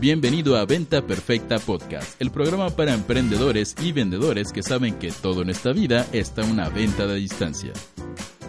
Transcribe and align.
Bienvenido 0.00 0.56
a 0.56 0.64
Venta 0.64 1.02
Perfecta 1.02 1.58
Podcast, 1.58 2.18
el 2.22 2.30
programa 2.30 2.70
para 2.70 2.94
emprendedores 2.94 3.76
y 3.82 3.92
vendedores 3.92 4.50
que 4.50 4.62
saben 4.62 4.98
que 4.98 5.12
todo 5.12 5.42
en 5.42 5.50
esta 5.50 5.72
vida 5.72 6.06
está 6.10 6.42
una 6.42 6.70
venta 6.70 7.06
de 7.06 7.16
distancia. 7.16 7.74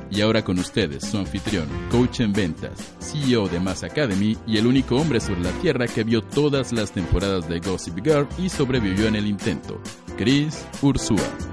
Y 0.10 0.22
ahora 0.22 0.46
con 0.46 0.58
ustedes, 0.60 1.10
su 1.10 1.18
anfitrión, 1.18 1.68
coach 1.90 2.22
en 2.22 2.32
ventas, 2.32 2.96
CEO 3.02 3.50
de 3.50 3.60
Mass 3.60 3.84
Academy 3.84 4.38
y 4.48 4.60
el 4.60 4.66
único 4.66 4.96
hombre 4.96 5.20
sobre 5.20 5.42
la 5.42 5.52
tierra 5.60 5.88
que 5.88 6.06
vio 6.06 6.22
todas 6.22 6.72
las 6.72 6.94
temporadas 6.94 7.50
de 7.50 7.60
Gossip 7.60 7.98
Girl 8.02 8.30
y 8.38 8.48
sobrevivió 8.48 9.08
en 9.08 9.18
el 9.18 9.28
intento, 9.28 9.78
Chris 10.16 10.66
Ursúa. 10.82 11.51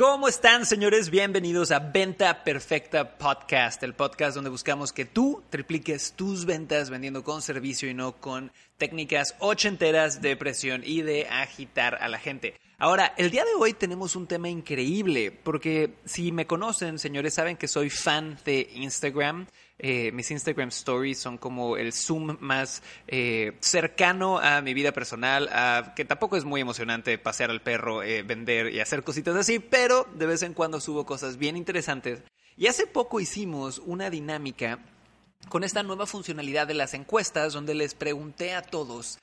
¿Cómo 0.00 0.28
están, 0.28 0.64
señores? 0.64 1.10
Bienvenidos 1.10 1.70
a 1.70 1.78
Venta 1.78 2.42
Perfecta 2.42 3.18
Podcast, 3.18 3.82
el 3.82 3.92
podcast 3.92 4.34
donde 4.34 4.48
buscamos 4.48 4.94
que 4.94 5.04
tú 5.04 5.42
tripliques 5.50 6.14
tus 6.14 6.46
ventas 6.46 6.88
vendiendo 6.88 7.22
con 7.22 7.42
servicio 7.42 7.86
y 7.86 7.92
no 7.92 8.12
con 8.16 8.50
técnicas 8.78 9.36
ochenteras 9.40 10.22
de 10.22 10.38
presión 10.38 10.80
y 10.86 11.02
de 11.02 11.28
agitar 11.28 11.96
a 11.96 12.08
la 12.08 12.18
gente. 12.18 12.54
Ahora, 12.78 13.12
el 13.18 13.30
día 13.30 13.44
de 13.44 13.52
hoy 13.58 13.74
tenemos 13.74 14.16
un 14.16 14.26
tema 14.26 14.48
increíble, 14.48 15.32
porque 15.32 15.92
si 16.06 16.32
me 16.32 16.46
conocen, 16.46 16.98
señores, 16.98 17.34
saben 17.34 17.58
que 17.58 17.68
soy 17.68 17.90
fan 17.90 18.38
de 18.42 18.70
Instagram. 18.76 19.48
Eh, 19.82 20.12
mis 20.12 20.30
Instagram 20.30 20.68
stories 20.68 21.18
son 21.18 21.38
como 21.38 21.78
el 21.78 21.94
zoom 21.94 22.36
más 22.40 22.82
eh, 23.06 23.56
cercano 23.60 24.38
a 24.38 24.60
mi 24.60 24.74
vida 24.74 24.92
personal, 24.92 25.48
que 25.96 26.04
tampoco 26.04 26.36
es 26.36 26.44
muy 26.44 26.60
emocionante 26.60 27.16
pasear 27.16 27.50
al 27.50 27.62
perro, 27.62 28.02
eh, 28.02 28.22
vender 28.22 28.74
y 28.74 28.80
hacer 28.80 29.02
cositas 29.02 29.34
así, 29.36 29.58
pero 29.58 30.06
de 30.14 30.26
vez 30.26 30.42
en 30.42 30.52
cuando 30.52 30.80
subo 30.80 31.06
cosas 31.06 31.38
bien 31.38 31.56
interesantes. 31.56 32.22
Y 32.58 32.66
hace 32.66 32.86
poco 32.86 33.20
hicimos 33.20 33.80
una 33.86 34.10
dinámica 34.10 34.80
con 35.48 35.64
esta 35.64 35.82
nueva 35.82 36.04
funcionalidad 36.04 36.66
de 36.66 36.74
las 36.74 36.92
encuestas 36.92 37.54
donde 37.54 37.74
les 37.74 37.94
pregunté 37.94 38.52
a 38.52 38.60
todos, 38.60 39.18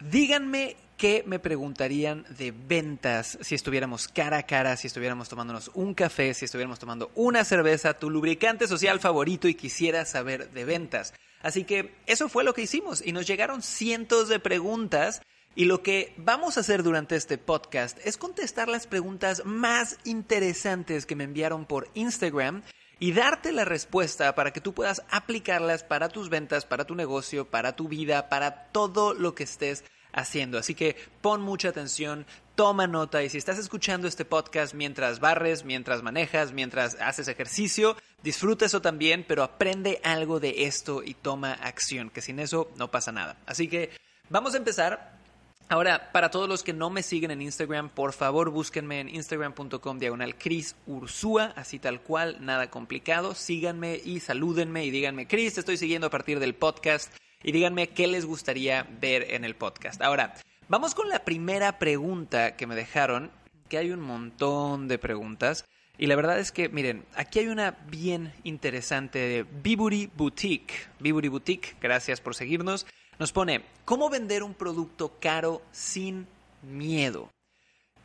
díganme 0.00 0.76
¿Qué 1.02 1.24
me 1.26 1.40
preguntarían 1.40 2.24
de 2.38 2.52
ventas 2.52 3.36
si 3.40 3.56
estuviéramos 3.56 4.06
cara 4.06 4.36
a 4.36 4.42
cara, 4.44 4.76
si 4.76 4.86
estuviéramos 4.86 5.28
tomándonos 5.28 5.68
un 5.74 5.94
café, 5.94 6.32
si 6.32 6.44
estuviéramos 6.44 6.78
tomando 6.78 7.10
una 7.16 7.44
cerveza, 7.44 7.98
tu 7.98 8.08
lubricante 8.08 8.68
social 8.68 9.00
favorito 9.00 9.48
y 9.48 9.56
quisiera 9.56 10.04
saber 10.04 10.52
de 10.52 10.64
ventas? 10.64 11.12
Así 11.40 11.64
que 11.64 11.92
eso 12.06 12.28
fue 12.28 12.44
lo 12.44 12.54
que 12.54 12.62
hicimos 12.62 13.04
y 13.04 13.10
nos 13.10 13.26
llegaron 13.26 13.62
cientos 13.62 14.28
de 14.28 14.38
preguntas 14.38 15.22
y 15.56 15.64
lo 15.64 15.82
que 15.82 16.14
vamos 16.18 16.56
a 16.56 16.60
hacer 16.60 16.84
durante 16.84 17.16
este 17.16 17.36
podcast 17.36 17.98
es 18.06 18.16
contestar 18.16 18.68
las 18.68 18.86
preguntas 18.86 19.42
más 19.44 19.98
interesantes 20.04 21.04
que 21.04 21.16
me 21.16 21.24
enviaron 21.24 21.64
por 21.66 21.88
Instagram 21.94 22.62
y 23.00 23.10
darte 23.10 23.50
la 23.50 23.64
respuesta 23.64 24.36
para 24.36 24.52
que 24.52 24.60
tú 24.60 24.72
puedas 24.72 25.02
aplicarlas 25.10 25.82
para 25.82 26.10
tus 26.10 26.28
ventas, 26.28 26.64
para 26.64 26.84
tu 26.84 26.94
negocio, 26.94 27.44
para 27.44 27.74
tu 27.74 27.88
vida, 27.88 28.28
para 28.28 28.66
todo 28.70 29.14
lo 29.14 29.34
que 29.34 29.42
estés 29.42 29.82
haciendo. 30.12 30.58
Así 30.58 30.74
que 30.74 30.96
pon 31.20 31.40
mucha 31.42 31.68
atención, 31.68 32.26
toma 32.54 32.86
nota 32.86 33.22
y 33.22 33.28
si 33.28 33.38
estás 33.38 33.58
escuchando 33.58 34.06
este 34.06 34.24
podcast 34.24 34.74
mientras 34.74 35.20
barres, 35.20 35.64
mientras 35.64 36.02
manejas, 36.02 36.52
mientras 36.52 36.96
haces 37.00 37.28
ejercicio, 37.28 37.96
disfruta 38.22 38.66
eso 38.66 38.82
también, 38.82 39.24
pero 39.26 39.42
aprende 39.42 40.00
algo 40.04 40.40
de 40.40 40.64
esto 40.64 41.02
y 41.02 41.14
toma 41.14 41.52
acción, 41.52 42.10
que 42.10 42.20
sin 42.20 42.38
eso 42.38 42.70
no 42.76 42.90
pasa 42.90 43.12
nada. 43.12 43.36
Así 43.46 43.68
que 43.68 43.90
vamos 44.28 44.54
a 44.54 44.58
empezar. 44.58 45.20
Ahora, 45.68 46.12
para 46.12 46.30
todos 46.30 46.50
los 46.50 46.62
que 46.62 46.74
no 46.74 46.90
me 46.90 47.02
siguen 47.02 47.30
en 47.30 47.40
Instagram, 47.40 47.88
por 47.88 48.12
favor 48.12 48.50
búsquenme 48.50 49.00
en 49.00 49.08
instagram.com 49.08 49.98
diagonal 49.98 50.36
Cris 50.36 50.76
Ursúa, 50.86 51.54
así 51.56 51.78
tal 51.78 52.02
cual, 52.02 52.36
nada 52.44 52.68
complicado. 52.68 53.34
Síganme 53.34 53.98
y 54.04 54.20
salúdenme 54.20 54.84
y 54.84 54.90
díganme, 54.90 55.26
Cris, 55.26 55.54
te 55.54 55.60
estoy 55.60 55.78
siguiendo 55.78 56.08
a 56.08 56.10
partir 56.10 56.40
del 56.40 56.54
podcast 56.54 57.10
y 57.42 57.52
díganme 57.52 57.88
qué 57.88 58.06
les 58.06 58.26
gustaría 58.26 58.86
ver 59.00 59.34
en 59.34 59.44
el 59.44 59.54
podcast. 59.54 60.00
Ahora, 60.02 60.34
vamos 60.68 60.94
con 60.94 61.08
la 61.08 61.24
primera 61.24 61.78
pregunta 61.78 62.56
que 62.56 62.66
me 62.66 62.74
dejaron, 62.74 63.30
que 63.68 63.78
hay 63.78 63.90
un 63.90 64.00
montón 64.00 64.88
de 64.88 64.98
preguntas. 64.98 65.64
Y 65.98 66.06
la 66.06 66.16
verdad 66.16 66.38
es 66.38 66.52
que, 66.52 66.68
miren, 66.68 67.04
aquí 67.14 67.40
hay 67.40 67.48
una 67.48 67.72
bien 67.88 68.32
interesante 68.44 69.18
de 69.18 69.42
Biburi 69.44 70.10
Boutique. 70.14 70.88
Biburi 71.00 71.28
Boutique, 71.28 71.76
gracias 71.80 72.20
por 72.20 72.34
seguirnos. 72.34 72.86
Nos 73.18 73.32
pone, 73.32 73.62
¿cómo 73.84 74.08
vender 74.08 74.42
un 74.42 74.54
producto 74.54 75.16
caro 75.20 75.62
sin 75.70 76.26
miedo? 76.62 77.30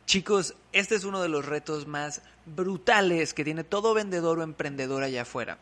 Chicos, 0.06 0.54
este 0.72 0.94
es 0.94 1.04
uno 1.04 1.20
de 1.20 1.28
los 1.28 1.44
retos 1.44 1.86
más 1.86 2.22
brutales 2.46 3.34
que 3.34 3.44
tiene 3.44 3.64
todo 3.64 3.94
vendedor 3.94 4.38
o 4.38 4.42
emprendedor 4.42 5.02
allá 5.02 5.22
afuera. 5.22 5.58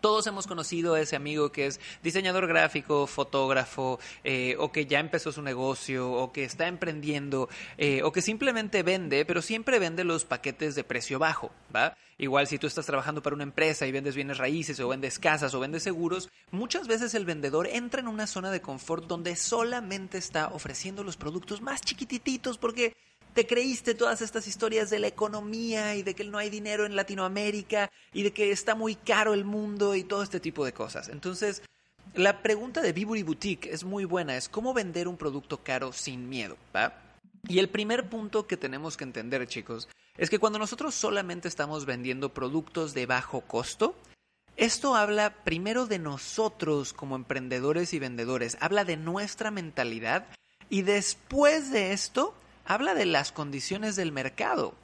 Todos 0.00 0.26
hemos 0.26 0.46
conocido 0.46 0.94
a 0.94 1.00
ese 1.00 1.16
amigo 1.16 1.52
que 1.52 1.66
es 1.66 1.80
diseñador 2.02 2.46
gráfico, 2.46 3.06
fotógrafo, 3.06 3.98
eh, 4.24 4.56
o 4.58 4.72
que 4.72 4.86
ya 4.86 4.98
empezó 4.98 5.30
su 5.32 5.42
negocio, 5.42 6.10
o 6.10 6.32
que 6.32 6.44
está 6.44 6.68
emprendiendo, 6.68 7.48
eh, 7.76 8.02
o 8.02 8.12
que 8.12 8.22
simplemente 8.22 8.82
vende, 8.82 9.24
pero 9.24 9.42
siempre 9.42 9.78
vende 9.78 10.04
los 10.04 10.24
paquetes 10.24 10.74
de 10.74 10.84
precio 10.84 11.18
bajo, 11.18 11.50
¿va? 11.74 11.96
Igual 12.16 12.46
si 12.46 12.58
tú 12.58 12.66
estás 12.66 12.86
trabajando 12.86 13.22
para 13.22 13.34
una 13.34 13.44
empresa 13.44 13.86
y 13.86 13.92
vendes 13.92 14.14
bienes 14.14 14.38
raíces, 14.38 14.78
o 14.80 14.88
vendes 14.88 15.18
casas, 15.18 15.54
o 15.54 15.60
vendes 15.60 15.82
seguros, 15.82 16.30
muchas 16.50 16.86
veces 16.86 17.14
el 17.14 17.24
vendedor 17.24 17.66
entra 17.66 18.00
en 18.00 18.08
una 18.08 18.26
zona 18.26 18.50
de 18.50 18.60
confort 18.60 19.06
donde 19.06 19.36
solamente 19.36 20.18
está 20.18 20.48
ofreciendo 20.48 21.02
los 21.02 21.16
productos 21.16 21.60
más 21.60 21.80
chiquititos 21.80 22.58
porque 22.58 22.94
te 23.34 23.46
creíste 23.46 23.94
todas 23.94 24.22
estas 24.22 24.46
historias 24.46 24.90
de 24.90 24.98
la 24.98 25.06
economía 25.06 25.94
y 25.96 26.02
de 26.02 26.14
que 26.14 26.24
no 26.24 26.38
hay 26.38 26.50
dinero 26.50 26.84
en 26.84 26.96
Latinoamérica 26.96 27.90
y 28.12 28.22
de 28.22 28.32
que 28.32 28.50
está 28.50 28.74
muy 28.74 28.94
caro 28.94 29.34
el 29.34 29.44
mundo 29.44 29.94
y 29.94 30.04
todo 30.04 30.22
este 30.22 30.40
tipo 30.40 30.64
de 30.64 30.72
cosas. 30.72 31.08
Entonces, 31.08 31.62
la 32.14 32.42
pregunta 32.42 32.80
de 32.80 32.92
Biburi 32.92 33.22
Boutique 33.22 33.72
es 33.72 33.84
muy 33.84 34.04
buena, 34.04 34.36
es 34.36 34.48
cómo 34.48 34.74
vender 34.74 35.06
un 35.06 35.16
producto 35.16 35.58
caro 35.58 35.92
sin 35.92 36.28
miedo. 36.28 36.56
Y 37.48 37.58
el 37.58 37.68
primer 37.68 38.08
punto 38.08 38.46
que 38.46 38.56
tenemos 38.56 38.96
que 38.96 39.04
entender, 39.04 39.46
chicos, 39.46 39.88
es 40.16 40.28
que 40.28 40.38
cuando 40.38 40.58
nosotros 40.58 40.94
solamente 40.94 41.48
estamos 41.48 41.86
vendiendo 41.86 42.34
productos 42.34 42.94
de 42.94 43.06
bajo 43.06 43.42
costo, 43.42 43.94
esto 44.56 44.94
habla 44.94 45.34
primero 45.44 45.86
de 45.86 45.98
nosotros 45.98 46.92
como 46.92 47.16
emprendedores 47.16 47.94
y 47.94 47.98
vendedores, 47.98 48.58
habla 48.60 48.84
de 48.84 48.96
nuestra 48.96 49.50
mentalidad 49.50 50.26
y 50.68 50.82
después 50.82 51.70
de 51.70 51.92
esto 51.92 52.34
habla 52.70 52.94
de 52.94 53.04
las 53.04 53.32
condiciones 53.32 53.96
del 53.96 54.12
mercado. 54.12 54.74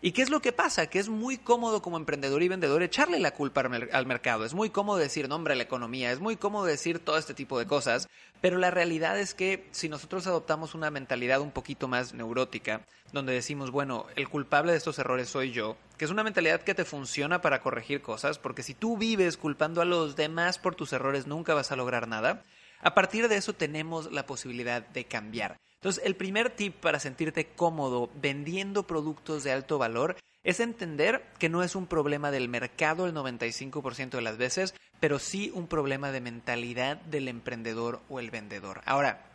¿Y 0.00 0.12
qué 0.12 0.22
es 0.22 0.30
lo 0.30 0.40
que 0.40 0.52
pasa? 0.52 0.86
Que 0.86 0.98
es 0.98 1.10
muy 1.10 1.36
cómodo 1.36 1.82
como 1.82 1.98
emprendedor 1.98 2.42
y 2.42 2.48
vendedor 2.48 2.82
echarle 2.82 3.18
la 3.18 3.32
culpa 3.32 3.60
al 3.92 4.06
mercado. 4.06 4.46
Es 4.46 4.54
muy 4.54 4.70
cómodo 4.70 4.96
decir 4.96 5.28
nombre 5.28 5.52
a 5.52 5.56
la 5.56 5.64
economía, 5.64 6.10
es 6.10 6.20
muy 6.20 6.36
cómodo 6.36 6.64
decir 6.64 7.00
todo 7.00 7.18
este 7.18 7.34
tipo 7.34 7.58
de 7.58 7.66
cosas, 7.66 8.08
pero 8.40 8.56
la 8.56 8.70
realidad 8.70 9.18
es 9.18 9.34
que 9.34 9.68
si 9.72 9.90
nosotros 9.90 10.26
adoptamos 10.26 10.74
una 10.74 10.90
mentalidad 10.90 11.42
un 11.42 11.50
poquito 11.50 11.86
más 11.86 12.14
neurótica, 12.14 12.80
donde 13.12 13.34
decimos, 13.34 13.72
bueno, 13.72 14.06
el 14.16 14.30
culpable 14.30 14.72
de 14.72 14.78
estos 14.78 14.98
errores 14.98 15.28
soy 15.28 15.52
yo, 15.52 15.76
que 15.98 16.06
es 16.06 16.10
una 16.10 16.24
mentalidad 16.24 16.62
que 16.62 16.74
te 16.74 16.86
funciona 16.86 17.42
para 17.42 17.60
corregir 17.60 18.00
cosas, 18.00 18.38
porque 18.38 18.62
si 18.62 18.72
tú 18.72 18.96
vives 18.96 19.36
culpando 19.36 19.82
a 19.82 19.84
los 19.84 20.16
demás 20.16 20.58
por 20.58 20.76
tus 20.76 20.94
errores 20.94 21.26
nunca 21.26 21.52
vas 21.52 21.72
a 21.72 21.76
lograr 21.76 22.08
nada, 22.08 22.42
a 22.80 22.94
partir 22.94 23.28
de 23.28 23.36
eso 23.36 23.52
tenemos 23.52 24.12
la 24.12 24.26
posibilidad 24.26 24.86
de 24.86 25.04
cambiar. 25.04 25.58
Entonces, 25.74 26.02
el 26.04 26.16
primer 26.16 26.50
tip 26.50 26.74
para 26.74 26.98
sentirte 26.98 27.46
cómodo 27.46 28.10
vendiendo 28.20 28.86
productos 28.86 29.44
de 29.44 29.52
alto 29.52 29.78
valor 29.78 30.16
es 30.42 30.60
entender 30.60 31.22
que 31.38 31.48
no 31.48 31.62
es 31.62 31.76
un 31.76 31.86
problema 31.86 32.30
del 32.30 32.48
mercado 32.48 33.06
el 33.06 33.14
95% 33.14 34.10
de 34.10 34.22
las 34.22 34.38
veces, 34.38 34.74
pero 34.98 35.18
sí 35.18 35.52
un 35.54 35.66
problema 35.66 36.10
de 36.10 36.20
mentalidad 36.20 36.96
del 37.02 37.28
emprendedor 37.28 38.00
o 38.08 38.18
el 38.18 38.30
vendedor. 38.30 38.80
Ahora, 38.86 39.26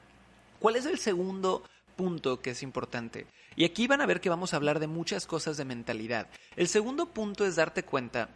¿cuál 0.60 0.76
es 0.76 0.86
el 0.86 1.00
segundo 1.00 1.64
punto 1.96 2.42
que 2.42 2.52
es 2.52 2.64
importante? 2.64 3.28
Y 3.56 3.66
aquí 3.66 3.88
van 3.88 4.02
a 4.02 4.06
ver 4.06 4.20
que 4.20 4.30
vamos 4.30 4.54
a 4.54 4.58
hablar 4.58 4.80
de 4.80 4.88
muchas 4.88 5.28
cosas 5.28 5.56
de 5.58 5.66
mentalidad. 5.66 6.28
El 6.56 6.68
segundo 6.68 7.06
punto 7.14 7.46
es 7.46 7.56
darte 7.56 7.84
cuenta 7.84 8.30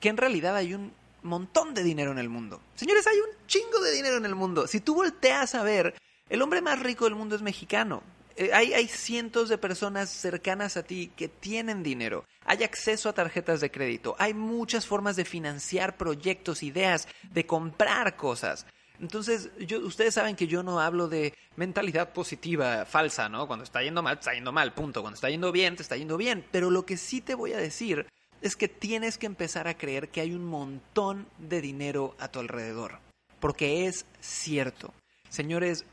que 0.00 0.08
en 0.08 0.16
realidad 0.16 0.56
hay 0.56 0.74
un 0.74 0.92
montón 1.22 1.74
de 1.74 1.82
dinero 1.82 2.12
en 2.12 2.18
el 2.18 2.28
mundo. 2.28 2.60
Señores, 2.74 3.06
hay 3.06 3.18
un 3.18 3.46
chingo 3.46 3.80
de 3.80 3.92
dinero 3.92 4.16
en 4.16 4.26
el 4.26 4.34
mundo. 4.34 4.66
Si 4.66 4.80
tú 4.80 4.94
volteas 4.94 5.54
a 5.54 5.62
ver 5.62 5.94
el 6.30 6.42
hombre 6.42 6.62
más 6.62 6.78
rico 6.80 7.04
del 7.04 7.16
mundo 7.16 7.34
es 7.34 7.42
mexicano. 7.42 8.02
Eh, 8.36 8.50
hay, 8.54 8.72
hay, 8.72 8.86
cientos 8.86 9.48
de 9.48 9.58
personas 9.58 10.08
cercanas 10.08 10.76
a 10.76 10.84
ti 10.84 11.10
que 11.16 11.28
tienen 11.28 11.82
dinero. 11.82 12.24
Hay 12.44 12.62
acceso 12.62 13.08
a 13.08 13.12
tarjetas 13.12 13.60
de 13.60 13.72
crédito. 13.72 14.14
Hay 14.18 14.32
muchas 14.32 14.86
formas 14.86 15.16
de 15.16 15.24
financiar 15.24 15.96
proyectos, 15.96 16.62
ideas, 16.62 17.08
de 17.32 17.46
comprar 17.46 18.16
cosas. 18.16 18.64
Entonces, 19.00 19.50
yo, 19.58 19.80
ustedes 19.80 20.14
saben 20.14 20.36
que 20.36 20.46
yo 20.46 20.62
no 20.62 20.78
hablo 20.78 21.08
de 21.08 21.34
mentalidad 21.56 22.12
positiva 22.12 22.84
falsa, 22.84 23.28
¿no? 23.28 23.48
Cuando 23.48 23.64
está 23.64 23.82
yendo 23.82 24.02
mal, 24.02 24.18
está 24.18 24.32
yendo 24.32 24.52
mal, 24.52 24.72
punto. 24.72 25.00
Cuando 25.00 25.16
está 25.16 25.30
yendo 25.30 25.50
bien, 25.50 25.74
te 25.74 25.82
está 25.82 25.96
yendo 25.96 26.16
bien. 26.16 26.46
Pero 26.52 26.70
lo 26.70 26.86
que 26.86 26.96
sí 26.96 27.20
te 27.20 27.34
voy 27.34 27.54
a 27.54 27.58
decir 27.58 28.06
es 28.42 28.56
que 28.56 28.68
tienes 28.68 29.18
que 29.18 29.26
empezar 29.26 29.68
a 29.68 29.76
creer 29.76 30.08
que 30.08 30.20
hay 30.20 30.32
un 30.32 30.44
montón 30.44 31.26
de 31.38 31.60
dinero 31.60 32.14
a 32.18 32.28
tu 32.28 32.40
alrededor. 32.40 32.98
Porque 33.38 33.86
es 33.86 34.06
cierto. 34.20 34.92
Señores, 35.28 35.84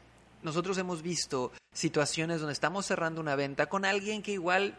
nosotros 0.44 0.78
hemos 0.78 1.02
visto 1.02 1.52
situaciones 1.74 2.40
donde 2.40 2.54
estamos 2.54 2.86
cerrando 2.86 3.22
una 3.22 3.36
venta 3.36 3.68
con 3.68 3.86
alguien 3.86 4.22
que 4.22 4.32
igual 4.32 4.76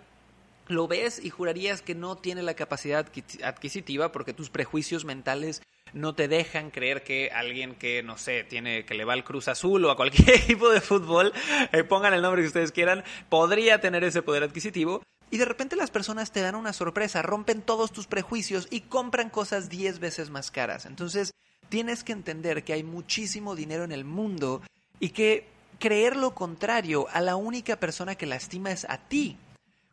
lo 0.69 0.87
ves 0.87 1.21
y 1.23 1.31
jurarías 1.31 1.83
que 1.83 1.95
no 1.95 2.17
tiene 2.17 2.43
la 2.43 2.55
capacidad 2.55 3.07
adquisitiva 3.43 4.13
porque 4.13 4.35
tus 4.35 4.51
prejuicios 4.51 5.05
mentales 5.05 5.63
no 5.95 6.15
te 6.15 6.29
dejan 6.29 6.71
creer 6.71 7.03
que 7.03 7.31
alguien 7.31 7.75
que, 7.75 8.03
no 8.03 8.19
sé, 8.19 8.45
tiene 8.45 8.85
que 8.85 8.95
le 8.95 9.05
va 9.05 9.15
al 9.15 9.25
Cruz 9.25 9.49
Azul 9.49 9.85
o 9.85 9.91
a 9.91 9.97
cualquier 9.97 10.31
equipo 10.37 10.69
de 10.69 10.81
fútbol, 10.81 11.33
eh, 11.73 11.85
pongan 11.85 12.13
el 12.13 12.23
nombre 12.23 12.43
que 12.43 12.49
ustedes 12.49 12.73
quieran, 12.73 13.05
podría 13.29 13.81
tener 13.81 14.05
ese 14.05 14.23
poder 14.23 14.43
adquisitivo. 14.43 15.03
Y 15.31 15.39
de 15.39 15.45
repente 15.45 15.77
las 15.77 15.91
personas 15.91 16.33
te 16.33 16.41
dan 16.41 16.55
una 16.55 16.73
sorpresa, 16.73 17.23
rompen 17.23 17.63
todos 17.63 17.93
tus 17.93 18.07
prejuicios 18.07 18.67
y 18.71 18.83
compran 18.83 19.31
cosas 19.31 19.69
10 19.69 19.99
veces 19.99 20.31
más 20.31 20.51
caras. 20.51 20.87
Entonces, 20.87 21.33
tienes 21.69 22.03
que 22.03 22.13
entender 22.13 22.65
que 22.65 22.73
hay 22.73 22.83
muchísimo 22.83 23.55
dinero 23.55 23.85
en 23.85 23.93
el 23.93 24.05
mundo 24.05 24.63
y 25.01 25.11
que 25.11 25.47
creer 25.79 26.17
lo 26.17 26.35
contrario 26.35 27.07
a 27.13 27.21
la 27.21 27.37
única 27.37 27.77
persona 27.77 28.15
que 28.15 28.27
lastima 28.27 28.71
es 28.71 28.87
a 28.89 28.99
ti. 28.99 29.37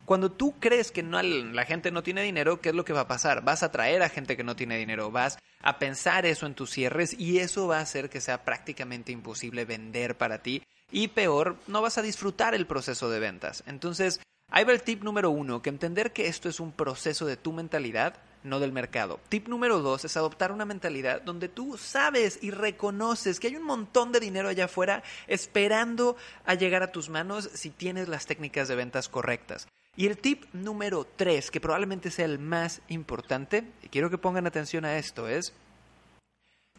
Cuando 0.06 0.32
tú 0.32 0.54
crees 0.60 0.92
que 0.92 1.02
no, 1.02 1.22
la 1.22 1.66
gente 1.66 1.92
no 1.92 2.04
tiene 2.04 2.22
dinero, 2.22 2.62
¿qué 2.62 2.70
es 2.70 2.76
lo 2.76 2.86
que 2.86 2.94
va 2.94 3.02
a 3.02 3.08
pasar? 3.08 3.44
Vas 3.44 3.64
a 3.64 3.68
atraer 3.68 4.04
a 4.04 4.10
gente 4.10 4.38
que 4.38 4.44
no 4.44 4.56
tiene 4.56 4.78
dinero, 4.78 5.10
vas 5.10 5.40
a 5.62 5.80
pensar 5.80 6.28
eso 6.28 6.46
en 6.46 6.54
tus 6.54 6.70
cierres 6.70 7.20
y 7.20 7.40
eso 7.40 7.68
va 7.68 7.80
a 7.80 7.82
hacer 7.82 8.10
que 8.10 8.22
sea 8.22 8.44
prácticamente 8.44 9.12
imposible 9.12 9.66
vender 9.66 10.16
para 10.16 10.44
ti 10.44 10.62
y 10.92 11.08
peor, 11.08 11.58
no 11.68 11.82
vas 11.82 11.98
a 11.98 12.04
disfrutar 12.04 12.54
el 12.54 12.68
proceso 12.68 13.10
de 13.10 13.20
ventas. 13.20 13.64
Entonces, 13.66 14.20
ahí 14.50 14.64
va 14.64 14.74
el 14.74 14.82
tip 14.82 15.04
número 15.04 15.30
uno, 15.30 15.62
que 15.62 15.70
entender 15.70 16.14
que 16.14 16.28
esto 16.28 16.50
es 16.50 16.60
un 16.60 16.72
proceso 16.72 17.26
de 17.26 17.38
tu 17.38 17.52
mentalidad, 17.52 18.16
no 18.44 18.60
del 18.60 18.72
mercado. 18.72 19.20
Tip 19.30 19.48
número 19.48 19.80
dos 19.80 20.06
es 20.06 20.16
adoptar 20.18 20.52
una 20.52 20.66
mentalidad 20.66 21.22
donde 21.22 21.50
tú 21.50 21.78
sabes 21.78 22.40
y 22.42 22.52
reconoces 22.52 23.40
que 23.40 23.48
hay 23.48 23.56
un 23.56 23.64
montón 23.64 24.12
de 24.12 24.20
dinero 24.20 24.50
allá 24.50 24.66
afuera 24.66 25.04
esperando 25.28 26.16
a 26.46 26.54
llegar 26.54 26.84
a 26.84 26.92
tus 26.92 27.10
manos 27.10 27.50
si 27.54 27.72
tienes 27.72 28.08
las 28.08 28.28
técnicas 28.28 28.68
de 28.68 28.76
ventas 28.76 29.10
correctas. 29.10 29.68
Y 29.98 30.08
el 30.08 30.18
tip 30.18 30.44
número 30.54 31.08
tres, 31.16 31.50
que 31.50 31.62
probablemente 31.62 32.12
sea 32.12 32.26
el 32.26 32.38
más 32.38 32.82
importante, 32.90 33.64
y 33.82 33.88
quiero 33.88 34.10
que 34.10 34.18
pongan 34.18 34.46
atención 34.46 34.86
a 34.86 34.98
esto, 34.98 35.28
es 35.28 35.54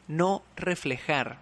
no 0.07 0.43
reflejar 0.55 1.39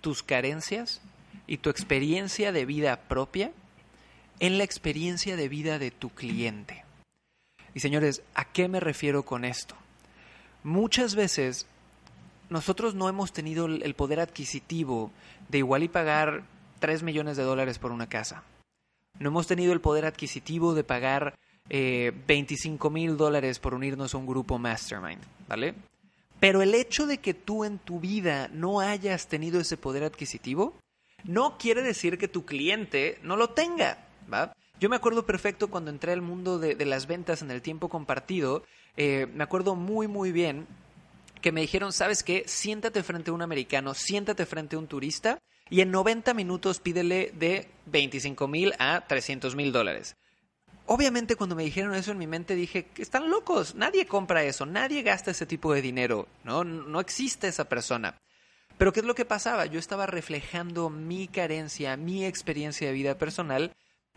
tus 0.00 0.22
carencias 0.22 1.00
y 1.46 1.58
tu 1.58 1.70
experiencia 1.70 2.52
de 2.52 2.64
vida 2.64 3.00
propia 3.08 3.52
en 4.40 4.58
la 4.58 4.64
experiencia 4.64 5.36
de 5.36 5.48
vida 5.48 5.78
de 5.78 5.90
tu 5.90 6.10
cliente. 6.10 6.84
Y 7.74 7.80
señores, 7.80 8.22
¿a 8.34 8.44
qué 8.44 8.68
me 8.68 8.80
refiero 8.80 9.24
con 9.24 9.44
esto? 9.44 9.74
Muchas 10.62 11.14
veces 11.14 11.66
nosotros 12.50 12.94
no 12.94 13.08
hemos 13.08 13.32
tenido 13.32 13.66
el 13.66 13.94
poder 13.94 14.20
adquisitivo 14.20 15.10
de 15.48 15.58
igual 15.58 15.82
y 15.82 15.88
pagar 15.88 16.44
3 16.78 17.02
millones 17.02 17.36
de 17.36 17.42
dólares 17.42 17.78
por 17.78 17.92
una 17.92 18.08
casa 18.08 18.44
no 19.18 19.28
hemos 19.28 19.46
tenido 19.46 19.72
el 19.72 19.80
poder 19.80 20.06
adquisitivo 20.06 20.74
de 20.74 20.84
pagar 20.84 21.34
25 21.68 22.88
eh, 22.88 22.90
mil 22.90 23.16
dólares 23.16 23.58
por 23.58 23.74
unirnos 23.74 24.14
a 24.14 24.18
un 24.18 24.26
grupo 24.26 24.58
mastermind, 24.58 25.22
¿vale? 25.48 25.74
Pero 26.40 26.62
el 26.62 26.74
hecho 26.74 27.06
de 27.06 27.18
que 27.18 27.32
tú 27.32 27.64
en 27.64 27.78
tu 27.78 28.00
vida 28.00 28.48
no 28.52 28.80
hayas 28.80 29.28
tenido 29.28 29.60
ese 29.60 29.76
poder 29.76 30.04
adquisitivo 30.04 30.74
no 31.22 31.56
quiere 31.56 31.82
decir 31.82 32.18
que 32.18 32.28
tu 32.28 32.44
cliente 32.44 33.18
no 33.22 33.36
lo 33.36 33.50
tenga, 33.50 34.03
Yo 34.80 34.88
me 34.88 34.96
acuerdo 34.96 35.24
perfecto 35.24 35.68
cuando 35.68 35.90
entré 35.90 36.12
al 36.12 36.22
mundo 36.22 36.58
de, 36.58 36.84
las 36.84 37.06
ventas 37.06 37.42
en 37.42 37.50
el 37.50 37.62
tiempo 37.62 37.88
compartido, 37.88 38.64
eh, 38.96 39.26
me 39.32 39.44
acuerdo 39.44 39.76
muy 39.76 40.08
muy 40.08 40.32
bien 40.32 40.66
que 41.40 41.52
me 41.52 41.60
dijeron, 41.60 41.92
¿sabes 41.92 42.22
qué? 42.22 42.44
Siéntate 42.46 43.02
frente 43.02 43.30
a 43.30 43.34
un 43.34 43.42
americano, 43.42 43.92
siéntate 43.94 44.46
frente 44.46 44.76
a 44.76 44.78
un 44.78 44.86
turista 44.86 45.38
y 45.68 45.82
en 45.82 45.90
90 45.90 46.32
minutos 46.34 46.80
pídele 46.80 47.32
de 47.34 47.68
25 47.86 48.48
mil 48.48 48.72
a 48.78 49.04
300 49.06 49.54
mil 49.54 49.70
dólares. 49.70 50.16
Obviamente 50.86 51.36
cuando 51.36 51.56
me 51.56 51.64
dijeron 51.64 51.94
eso 51.94 52.12
en 52.12 52.18
mi 52.18 52.26
mente 52.26 52.54
dije, 52.54 52.88
están 52.98 53.30
locos, 53.30 53.74
nadie 53.74 54.06
compra 54.06 54.44
eso, 54.44 54.66
nadie 54.66 55.02
gasta 55.02 55.30
ese 55.30 55.46
tipo 55.46 55.72
de 55.72 55.82
dinero, 55.82 56.28
¿no? 56.44 56.64
No 56.64 57.00
existe 57.00 57.48
esa 57.48 57.68
persona. 57.68 58.18
Pero 58.76 58.92
¿qué 58.92 59.00
es 59.00 59.06
lo 59.06 59.14
que 59.14 59.24
pasaba? 59.24 59.66
Yo 59.66 59.78
estaba 59.78 60.06
reflejando 60.06 60.90
mi 60.90 61.28
carencia, 61.28 61.96
mi 61.96 62.24
experiencia 62.24 62.86
de 62.86 62.92
vida 62.92 63.16
personal 63.16 63.72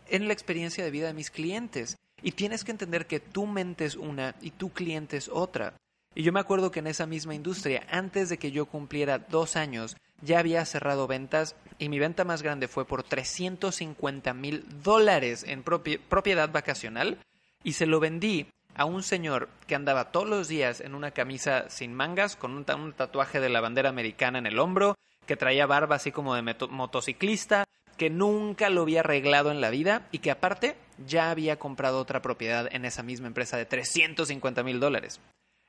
en 0.08 0.26
la 0.26 0.32
experiencia 0.32 0.84
de 0.84 0.90
vida 0.90 1.06
de 1.08 1.14
mis 1.14 1.30
clientes. 1.30 1.96
Y 2.22 2.32
tienes 2.32 2.64
que 2.64 2.72
entender 2.72 3.06
que 3.06 3.20
tu 3.20 3.46
mente 3.46 3.84
es 3.84 3.94
una 3.94 4.34
y 4.40 4.50
tu 4.50 4.70
cliente 4.70 5.16
es 5.16 5.28
otra. 5.28 5.74
Y 6.14 6.22
yo 6.22 6.32
me 6.32 6.40
acuerdo 6.40 6.70
que 6.70 6.80
en 6.80 6.88
esa 6.88 7.06
misma 7.06 7.34
industria, 7.34 7.86
antes 7.90 8.28
de 8.28 8.38
que 8.38 8.50
yo 8.50 8.66
cumpliera 8.66 9.18
dos 9.18 9.56
años, 9.56 9.96
ya 10.20 10.40
había 10.40 10.64
cerrado 10.64 11.06
ventas 11.06 11.54
y 11.78 11.88
mi 11.88 11.98
venta 11.98 12.24
más 12.24 12.42
grande 12.42 12.66
fue 12.66 12.84
por 12.84 13.04
350 13.04 14.34
mil 14.34 14.64
dólares 14.82 15.44
en 15.46 15.62
propiedad 15.62 16.50
vacacional 16.50 17.18
y 17.62 17.74
se 17.74 17.86
lo 17.86 18.00
vendí 18.00 18.48
a 18.74 18.84
un 18.84 19.02
señor 19.02 19.48
que 19.66 19.74
andaba 19.74 20.10
todos 20.10 20.28
los 20.28 20.48
días 20.48 20.80
en 20.80 20.94
una 20.94 21.10
camisa 21.10 21.68
sin 21.68 21.94
mangas, 21.94 22.36
con 22.36 22.52
un, 22.52 22.92
tatuaje 22.92 23.40
de 23.40 23.48
la 23.48 23.60
bandera 23.60 23.88
americana 23.88 24.38
en 24.38 24.46
el 24.46 24.58
hombro, 24.58 24.94
que 25.26 25.36
traía 25.36 25.66
barba 25.66 25.96
así 25.96 26.12
como 26.12 26.34
de 26.34 26.42
motociclista, 26.70 27.64
que 27.98 28.08
nunca 28.08 28.70
lo 28.70 28.82
había 28.82 29.00
arreglado 29.00 29.50
en 29.50 29.60
la 29.60 29.68
vida 29.68 30.08
y 30.10 30.20
que 30.20 30.30
aparte 30.30 30.76
ya 31.06 31.30
había 31.30 31.58
comprado 31.58 32.00
otra 32.00 32.22
propiedad 32.22 32.68
en 32.72 32.86
esa 32.86 33.02
misma 33.02 33.26
empresa 33.26 33.58
de 33.58 33.66
350 33.66 34.62
mil 34.62 34.80
dólares. 34.80 35.20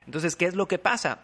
Entonces, 0.06 0.34
¿qué 0.36 0.46
es 0.46 0.54
lo 0.54 0.66
que 0.66 0.78
pasa? 0.78 1.20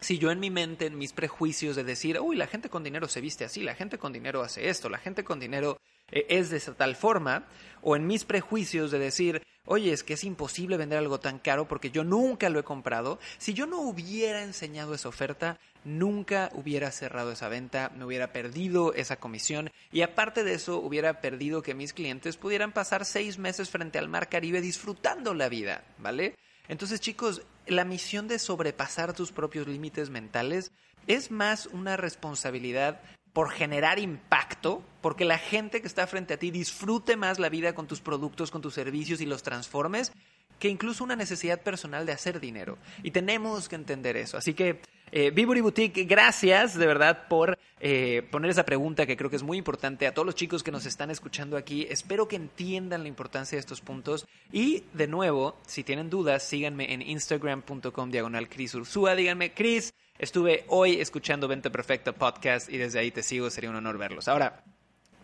si 0.00 0.18
yo 0.18 0.30
en 0.30 0.40
mi 0.40 0.50
mente, 0.50 0.86
en 0.86 0.98
mis 0.98 1.12
prejuicios 1.12 1.76
de 1.76 1.84
decir, 1.84 2.20
uy, 2.20 2.36
la 2.36 2.46
gente 2.46 2.68
con 2.68 2.84
dinero 2.84 3.08
se 3.08 3.20
viste 3.20 3.44
así, 3.44 3.62
la 3.62 3.74
gente 3.74 3.98
con 3.98 4.12
dinero 4.12 4.42
hace 4.42 4.68
esto, 4.68 4.88
la 4.88 4.98
gente 4.98 5.24
con 5.24 5.40
dinero 5.40 5.78
eh, 6.10 6.26
es 6.28 6.50
de 6.50 6.58
esa 6.58 6.74
tal 6.74 6.96
forma, 6.96 7.46
o 7.82 7.96
en 7.96 8.06
mis 8.06 8.24
prejuicios 8.24 8.90
de 8.90 8.98
decir, 8.98 9.42
oye, 9.66 9.92
es 9.92 10.02
que 10.02 10.14
es 10.14 10.24
imposible 10.24 10.76
vender 10.76 10.98
algo 10.98 11.20
tan 11.20 11.38
caro 11.38 11.68
porque 11.68 11.90
yo 11.90 12.04
nunca 12.04 12.48
lo 12.48 12.58
he 12.58 12.64
comprado, 12.64 13.18
si 13.38 13.52
yo 13.52 13.66
no 13.66 13.80
hubiera 13.80 14.42
enseñado 14.42 14.94
esa 14.94 15.08
oferta, 15.08 15.58
nunca 15.84 16.50
hubiera 16.54 16.90
cerrado 16.90 17.32
esa 17.32 17.48
venta, 17.48 17.92
me 17.96 18.04
hubiera 18.04 18.32
perdido 18.32 18.94
esa 18.94 19.16
comisión 19.16 19.70
y 19.92 20.02
aparte 20.02 20.42
de 20.42 20.54
eso 20.54 20.78
hubiera 20.78 21.20
perdido 21.20 21.62
que 21.62 21.74
mis 21.74 21.92
clientes 21.92 22.36
pudieran 22.36 22.72
pasar 22.72 23.04
seis 23.04 23.38
meses 23.38 23.70
frente 23.70 23.98
al 23.98 24.08
mar 24.08 24.28
Caribe 24.28 24.60
disfrutando 24.60 25.34
la 25.34 25.48
vida, 25.48 25.84
¿vale? 25.98 26.36
Entonces, 26.68 27.00
chicos, 27.00 27.42
la 27.66 27.84
misión 27.84 28.26
de 28.28 28.38
sobrepasar 28.38 29.12
tus 29.12 29.32
propios 29.32 29.68
límites 29.68 30.10
mentales 30.10 30.72
es 31.06 31.30
más 31.30 31.66
una 31.66 31.96
responsabilidad 31.96 33.00
por 33.36 33.50
generar 33.50 33.98
impacto, 33.98 34.82
porque 35.02 35.26
la 35.26 35.36
gente 35.36 35.82
que 35.82 35.86
está 35.86 36.06
frente 36.06 36.32
a 36.32 36.38
ti 36.38 36.50
disfrute 36.50 37.18
más 37.18 37.38
la 37.38 37.50
vida 37.50 37.74
con 37.74 37.86
tus 37.86 38.00
productos, 38.00 38.50
con 38.50 38.62
tus 38.62 38.72
servicios 38.72 39.20
y 39.20 39.26
los 39.26 39.42
transformes, 39.42 40.10
que 40.58 40.70
incluso 40.70 41.04
una 41.04 41.16
necesidad 41.16 41.60
personal 41.60 42.06
de 42.06 42.12
hacer 42.12 42.40
dinero. 42.40 42.78
Y 43.02 43.10
tenemos 43.10 43.68
que 43.68 43.74
entender 43.74 44.16
eso. 44.16 44.38
Así 44.38 44.54
que 44.54 44.80
eh, 45.12 45.30
Boutique, 45.32 46.04
gracias 46.04 46.78
de 46.78 46.86
verdad 46.86 47.28
por 47.28 47.58
eh, 47.78 48.26
poner 48.30 48.50
esa 48.50 48.64
pregunta 48.64 49.04
que 49.04 49.18
creo 49.18 49.28
que 49.28 49.36
es 49.36 49.42
muy 49.42 49.58
importante 49.58 50.06
a 50.06 50.14
todos 50.14 50.24
los 50.24 50.34
chicos 50.34 50.62
que 50.62 50.72
nos 50.72 50.86
están 50.86 51.10
escuchando 51.10 51.58
aquí. 51.58 51.86
Espero 51.90 52.28
que 52.28 52.36
entiendan 52.36 53.02
la 53.02 53.08
importancia 53.08 53.56
de 53.56 53.60
estos 53.60 53.82
puntos. 53.82 54.26
Y 54.50 54.84
de 54.94 55.08
nuevo, 55.08 55.58
si 55.66 55.84
tienen 55.84 56.08
dudas, 56.08 56.42
síganme 56.42 56.90
en 56.90 57.02
instagram.com 57.02 58.10
diagonal 58.10 58.48
Cris. 58.48 58.74
Díganme, 59.14 59.52
Cris, 59.52 59.92
estuve 60.18 60.64
hoy 60.68 61.00
escuchando 61.00 61.48
Venta 61.48 61.70
Perfecta 61.70 62.12
podcast 62.12 62.68
y 62.70 62.78
desde 62.78 62.98
ahí 62.98 63.10
te 63.10 63.22
sigo. 63.22 63.50
Sería 63.50 63.70
un 63.70 63.76
honor 63.76 63.98
verlos. 63.98 64.28
Ahora, 64.28 64.62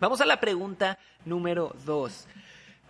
vamos 0.01 0.21
a 0.21 0.27
la 0.27 0.41
pregunta 0.41 0.99
número 1.25 1.75
dos. 1.85 2.27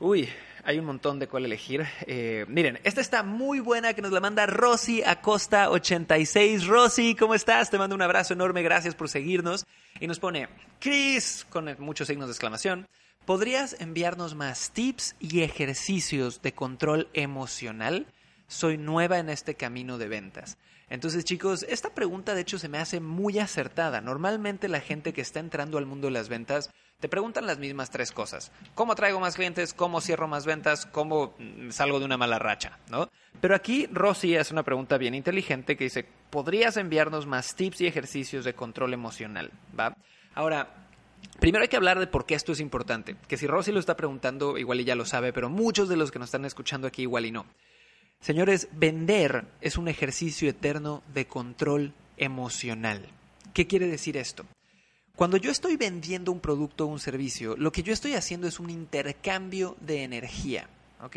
Uy, 0.00 0.28
hay 0.64 0.78
un 0.78 0.84
montón 0.84 1.18
de 1.18 1.28
cuál 1.28 1.44
elegir. 1.44 1.86
Eh, 2.06 2.44
miren, 2.48 2.80
esta 2.82 3.00
está 3.00 3.22
muy 3.22 3.60
buena 3.60 3.94
que 3.94 4.02
nos 4.02 4.12
la 4.12 4.20
manda 4.20 4.46
Rosy 4.46 5.02
Acosta 5.04 5.70
86. 5.70 6.66
Rosy, 6.66 7.14
¿cómo 7.14 7.34
estás? 7.34 7.70
Te 7.70 7.78
mando 7.78 7.94
un 7.94 8.02
abrazo 8.02 8.34
enorme, 8.34 8.62
gracias 8.62 8.94
por 8.94 9.08
seguirnos. 9.08 9.64
Y 10.00 10.06
nos 10.06 10.18
pone, 10.18 10.48
Chris, 10.80 11.46
con 11.50 11.76
muchos 11.78 12.08
signos 12.08 12.28
de 12.28 12.32
exclamación, 12.32 12.88
¿podrías 13.24 13.76
enviarnos 13.80 14.34
más 14.34 14.70
tips 14.70 15.14
y 15.20 15.42
ejercicios 15.42 16.42
de 16.42 16.52
control 16.52 17.08
emocional? 17.12 18.06
Soy 18.48 18.78
nueva 18.78 19.18
en 19.18 19.28
este 19.28 19.54
camino 19.54 19.98
de 19.98 20.08
ventas. 20.08 20.58
Entonces, 20.92 21.24
chicos, 21.24 21.64
esta 21.70 21.94
pregunta 21.94 22.34
de 22.34 22.42
hecho 22.42 22.58
se 22.58 22.68
me 22.68 22.76
hace 22.76 23.00
muy 23.00 23.38
acertada. 23.38 24.02
Normalmente 24.02 24.68
la 24.68 24.80
gente 24.80 25.14
que 25.14 25.22
está 25.22 25.40
entrando 25.40 25.78
al 25.78 25.86
mundo 25.86 26.08
de 26.08 26.12
las 26.12 26.28
ventas 26.28 26.68
te 27.00 27.08
preguntan 27.08 27.46
las 27.46 27.58
mismas 27.58 27.88
tres 27.88 28.12
cosas. 28.12 28.52
¿Cómo 28.74 28.94
traigo 28.94 29.18
más 29.18 29.36
clientes? 29.36 29.72
¿Cómo 29.72 30.02
cierro 30.02 30.28
más 30.28 30.44
ventas? 30.44 30.84
¿Cómo 30.84 31.34
mm, 31.38 31.70
salgo 31.70 31.98
de 31.98 32.04
una 32.04 32.18
mala 32.18 32.38
racha? 32.38 32.78
¿no? 32.90 33.08
Pero 33.40 33.54
aquí 33.54 33.88
Rosy 33.90 34.36
hace 34.36 34.52
una 34.52 34.64
pregunta 34.64 34.98
bien 34.98 35.14
inteligente 35.14 35.78
que 35.78 35.84
dice, 35.84 36.06
¿podrías 36.28 36.76
enviarnos 36.76 37.24
más 37.24 37.54
tips 37.54 37.80
y 37.80 37.86
ejercicios 37.86 38.44
de 38.44 38.52
control 38.52 38.92
emocional? 38.92 39.50
¿Va? 39.78 39.96
Ahora, 40.34 40.82
Primero 41.38 41.62
hay 41.62 41.68
que 41.68 41.76
hablar 41.76 42.00
de 42.00 42.08
por 42.08 42.26
qué 42.26 42.34
esto 42.34 42.52
es 42.52 42.60
importante. 42.60 43.16
Que 43.28 43.36
si 43.36 43.46
Rosy 43.46 43.72
lo 43.72 43.80
está 43.80 43.96
preguntando, 43.96 44.58
igual 44.58 44.80
y 44.80 44.84
ya 44.84 44.96
lo 44.96 45.04
sabe, 45.04 45.32
pero 45.32 45.48
muchos 45.48 45.88
de 45.88 45.96
los 45.96 46.10
que 46.10 46.18
nos 46.18 46.28
están 46.28 46.44
escuchando 46.44 46.86
aquí 46.86 47.02
igual 47.02 47.26
y 47.26 47.30
no. 47.30 47.46
Señores, 48.22 48.68
vender 48.70 49.46
es 49.60 49.76
un 49.76 49.88
ejercicio 49.88 50.48
eterno 50.48 51.02
de 51.12 51.26
control 51.26 51.92
emocional. 52.16 53.04
¿Qué 53.52 53.66
quiere 53.66 53.88
decir 53.88 54.16
esto? 54.16 54.46
Cuando 55.16 55.36
yo 55.36 55.50
estoy 55.50 55.76
vendiendo 55.76 56.30
un 56.30 56.38
producto 56.38 56.84
o 56.84 56.86
un 56.86 57.00
servicio, 57.00 57.56
lo 57.56 57.72
que 57.72 57.82
yo 57.82 57.92
estoy 57.92 58.14
haciendo 58.14 58.46
es 58.46 58.60
un 58.60 58.70
intercambio 58.70 59.76
de 59.80 60.04
energía. 60.04 60.68
¿ok? 61.02 61.16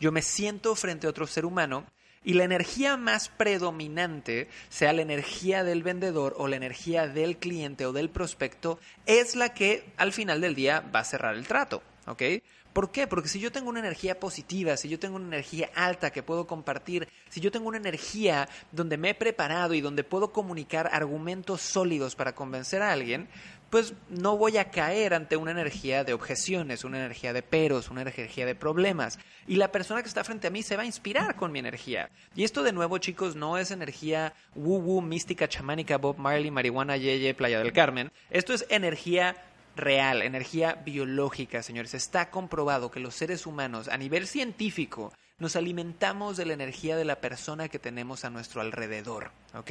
Yo 0.00 0.12
me 0.12 0.22
siento 0.22 0.74
frente 0.76 1.06
a 1.06 1.10
otro 1.10 1.26
ser 1.26 1.44
humano 1.44 1.84
y 2.24 2.32
la 2.32 2.44
energía 2.44 2.96
más 2.96 3.28
predominante, 3.28 4.48
sea 4.70 4.94
la 4.94 5.02
energía 5.02 5.62
del 5.62 5.82
vendedor 5.82 6.34
o 6.38 6.48
la 6.48 6.56
energía 6.56 7.06
del 7.06 7.36
cliente 7.36 7.84
o 7.84 7.92
del 7.92 8.08
prospecto, 8.08 8.80
es 9.04 9.36
la 9.36 9.52
que 9.52 9.84
al 9.98 10.14
final 10.14 10.40
del 10.40 10.54
día 10.54 10.80
va 10.80 11.00
a 11.00 11.04
cerrar 11.04 11.34
el 11.34 11.46
trato. 11.46 11.82
¿Ok? 12.06 12.22
¿Por 12.72 12.90
qué? 12.90 13.06
Porque 13.06 13.28
si 13.28 13.40
yo 13.40 13.50
tengo 13.50 13.68
una 13.68 13.80
energía 13.80 14.20
positiva, 14.20 14.76
si 14.76 14.88
yo 14.88 14.98
tengo 14.98 15.16
una 15.16 15.26
energía 15.26 15.70
alta 15.74 16.10
que 16.10 16.22
puedo 16.22 16.46
compartir, 16.46 17.08
si 17.28 17.40
yo 17.40 17.50
tengo 17.50 17.68
una 17.68 17.78
energía 17.78 18.48
donde 18.70 18.96
me 18.96 19.10
he 19.10 19.14
preparado 19.14 19.74
y 19.74 19.80
donde 19.80 20.04
puedo 20.04 20.32
comunicar 20.32 20.88
argumentos 20.92 21.60
sólidos 21.60 22.14
para 22.14 22.34
convencer 22.34 22.82
a 22.82 22.92
alguien, 22.92 23.28
pues 23.70 23.94
no 24.08 24.36
voy 24.36 24.56
a 24.58 24.70
caer 24.70 25.14
ante 25.14 25.36
una 25.36 25.52
energía 25.52 26.02
de 26.02 26.12
objeciones, 26.12 26.84
una 26.84 26.98
energía 26.98 27.32
de 27.32 27.42
peros, 27.42 27.88
una 27.88 28.02
energía 28.02 28.44
de 28.44 28.56
problemas. 28.56 29.18
Y 29.46 29.56
la 29.56 29.70
persona 29.70 30.02
que 30.02 30.08
está 30.08 30.24
frente 30.24 30.48
a 30.48 30.50
mí 30.50 30.62
se 30.62 30.76
va 30.76 30.82
a 30.82 30.86
inspirar 30.86 31.36
con 31.36 31.52
mi 31.52 31.60
energía. 31.60 32.10
Y 32.34 32.42
esto 32.42 32.64
de 32.64 32.72
nuevo, 32.72 32.98
chicos, 32.98 33.36
no 33.36 33.58
es 33.58 33.70
energía 33.70 34.34
woo-woo, 34.56 35.00
mística, 35.00 35.48
chamánica, 35.48 35.98
Bob 35.98 36.18
Marley, 36.18 36.50
marihuana, 36.50 36.96
yeye, 36.96 37.32
Playa 37.34 37.60
del 37.60 37.72
Carmen. 37.72 38.10
Esto 38.30 38.52
es 38.52 38.66
energía 38.68 39.36
real, 39.80 40.22
energía 40.22 40.74
biológica, 40.84 41.62
señores. 41.62 41.94
Está 41.94 42.30
comprobado 42.30 42.90
que 42.90 43.00
los 43.00 43.14
seres 43.14 43.46
humanos, 43.46 43.88
a 43.88 43.96
nivel 43.96 44.26
científico, 44.26 45.12
nos 45.38 45.56
alimentamos 45.56 46.36
de 46.36 46.46
la 46.46 46.52
energía 46.52 46.96
de 46.96 47.04
la 47.04 47.20
persona 47.20 47.68
que 47.68 47.78
tenemos 47.78 48.24
a 48.24 48.30
nuestro 48.30 48.60
alrededor. 48.60 49.32
¿Ok? 49.54 49.70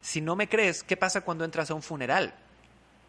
Si 0.00 0.20
no 0.20 0.36
me 0.36 0.48
crees, 0.48 0.82
¿qué 0.82 0.96
pasa 0.96 1.22
cuando 1.22 1.44
entras 1.44 1.70
a 1.70 1.74
un 1.74 1.82
funeral? 1.82 2.34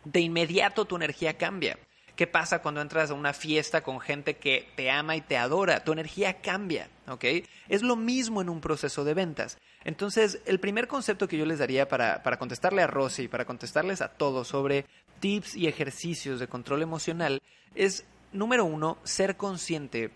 De 0.04 0.20
inmediato 0.20 0.86
tu 0.86 0.96
energía 0.96 1.38
cambia. 1.38 1.78
¿Qué 2.16 2.28
pasa 2.28 2.62
cuando 2.62 2.82
entras 2.82 3.12
a 3.12 3.14
una 3.14 3.32
fiesta 3.32 3.82
con 3.82 4.02
gente 4.02 4.36
que 4.36 4.68
te 4.76 4.92
ama 4.92 5.16
y 5.16 5.22
te 5.22 5.38
adora? 5.38 5.86
Tu 5.86 5.94
energía 5.94 6.42
cambia, 6.42 6.90
¿ok? 7.08 7.24
Es 7.70 7.82
lo 7.82 7.96
mismo 7.96 8.42
en 8.42 8.50
un 8.50 8.60
proceso 8.60 9.06
de 9.06 9.14
ventas. 9.14 9.58
Entonces, 9.86 10.42
el 10.46 10.60
primer 10.60 10.90
concepto 10.90 11.30
que 11.30 11.38
yo 11.38 11.46
les 11.46 11.60
daría 11.60 11.88
para, 11.88 12.22
para 12.22 12.38
contestarle 12.38 12.82
a 12.82 12.88
Rosy, 12.88 13.30
para 13.30 13.46
contestarles 13.46 14.02
a 14.02 14.10
todos 14.10 14.50
sobre 14.50 14.86
tips 15.20 15.56
y 15.56 15.68
ejercicios 15.68 16.40
de 16.40 16.48
control 16.48 16.82
emocional 16.82 17.42
es, 17.76 18.06
número 18.32 18.66
uno, 18.66 18.98
ser 19.04 19.38
consciente 19.38 20.12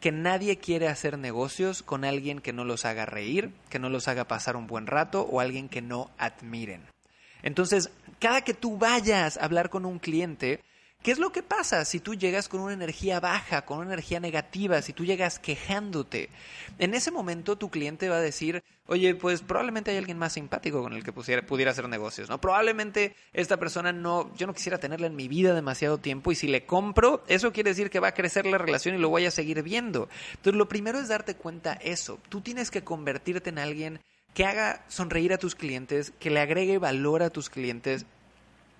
que 0.00 0.12
nadie 0.12 0.58
quiere 0.58 0.88
hacer 0.88 1.18
negocios 1.18 1.82
con 1.82 2.04
alguien 2.04 2.40
que 2.40 2.52
no 2.52 2.64
los 2.64 2.84
haga 2.84 3.06
reír, 3.06 3.52
que 3.68 3.78
no 3.78 3.90
los 3.90 4.08
haga 4.08 4.26
pasar 4.26 4.56
un 4.56 4.66
buen 4.66 4.86
rato 4.86 5.22
o 5.22 5.40
alguien 5.40 5.68
que 5.68 5.82
no 5.82 6.10
admiren. 6.16 6.82
Entonces, 7.42 7.90
cada 8.18 8.42
que 8.42 8.54
tú 8.54 8.78
vayas 8.78 9.36
a 9.36 9.44
hablar 9.44 9.70
con 9.70 9.84
un 9.84 9.98
cliente, 9.98 10.60
¿Qué 11.02 11.12
es 11.12 11.18
lo 11.18 11.32
que 11.32 11.42
pasa 11.42 11.86
si 11.86 11.98
tú 11.98 12.14
llegas 12.14 12.46
con 12.46 12.60
una 12.60 12.74
energía 12.74 13.20
baja, 13.20 13.64
con 13.64 13.78
una 13.78 13.86
energía 13.86 14.20
negativa, 14.20 14.82
si 14.82 14.92
tú 14.92 15.06
llegas 15.06 15.38
quejándote? 15.38 16.28
En 16.78 16.92
ese 16.92 17.10
momento 17.10 17.56
tu 17.56 17.70
cliente 17.70 18.10
va 18.10 18.16
a 18.16 18.20
decir, 18.20 18.62
oye, 18.86 19.14
pues 19.14 19.40
probablemente 19.40 19.92
hay 19.92 19.96
alguien 19.96 20.18
más 20.18 20.34
simpático 20.34 20.82
con 20.82 20.92
el 20.92 21.02
que 21.02 21.12
pudiera 21.12 21.70
hacer 21.70 21.88
negocios, 21.88 22.28
¿no? 22.28 22.38
Probablemente 22.38 23.16
esta 23.32 23.56
persona 23.56 23.92
no, 23.94 24.30
yo 24.36 24.46
no 24.46 24.52
quisiera 24.52 24.76
tenerla 24.76 25.06
en 25.06 25.16
mi 25.16 25.26
vida 25.26 25.54
demasiado 25.54 25.96
tiempo 25.96 26.32
y 26.32 26.34
si 26.34 26.48
le 26.48 26.66
compro, 26.66 27.24
eso 27.28 27.50
quiere 27.50 27.70
decir 27.70 27.88
que 27.88 27.98
va 27.98 28.08
a 28.08 28.14
crecer 28.14 28.44
la 28.44 28.58
relación 28.58 28.94
y 28.94 28.98
lo 28.98 29.08
voy 29.08 29.24
a 29.24 29.30
seguir 29.30 29.62
viendo. 29.62 30.10
Entonces 30.32 30.58
lo 30.58 30.68
primero 30.68 30.98
es 30.98 31.08
darte 31.08 31.34
cuenta 31.34 31.72
eso. 31.80 32.18
Tú 32.28 32.42
tienes 32.42 32.70
que 32.70 32.84
convertirte 32.84 33.48
en 33.48 33.58
alguien 33.58 34.00
que 34.34 34.44
haga 34.44 34.84
sonreír 34.88 35.32
a 35.32 35.38
tus 35.38 35.54
clientes, 35.54 36.12
que 36.20 36.28
le 36.28 36.40
agregue 36.40 36.76
valor 36.76 37.22
a 37.22 37.30
tus 37.30 37.48
clientes 37.48 38.04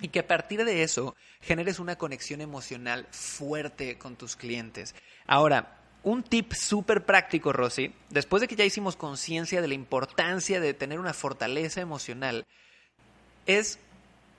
y 0.01 0.09
que 0.09 0.21
a 0.21 0.27
partir 0.27 0.65
de 0.65 0.83
eso 0.83 1.15
generes 1.41 1.79
una 1.79 1.97
conexión 1.97 2.41
emocional 2.41 3.07
fuerte 3.11 3.99
con 3.99 4.17
tus 4.17 4.37
clientes. 4.37 4.95
Ahora, 5.27 5.77
un 6.03 6.23
tip 6.23 6.53
súper 6.53 7.05
práctico, 7.05 7.53
Rosy, 7.53 7.93
después 8.09 8.41
de 8.41 8.49
que 8.49 8.57
ya 8.57 8.65
hicimos 8.65 8.97
conciencia 8.97 9.61
de 9.61 9.69
la 9.69 9.75
importancia 9.75 10.61
de 10.61 10.75
tener 10.75 10.99
una 10.99 11.13
fortaleza 11.13 11.81
emocional, 11.81 12.47
es 13.47 13.79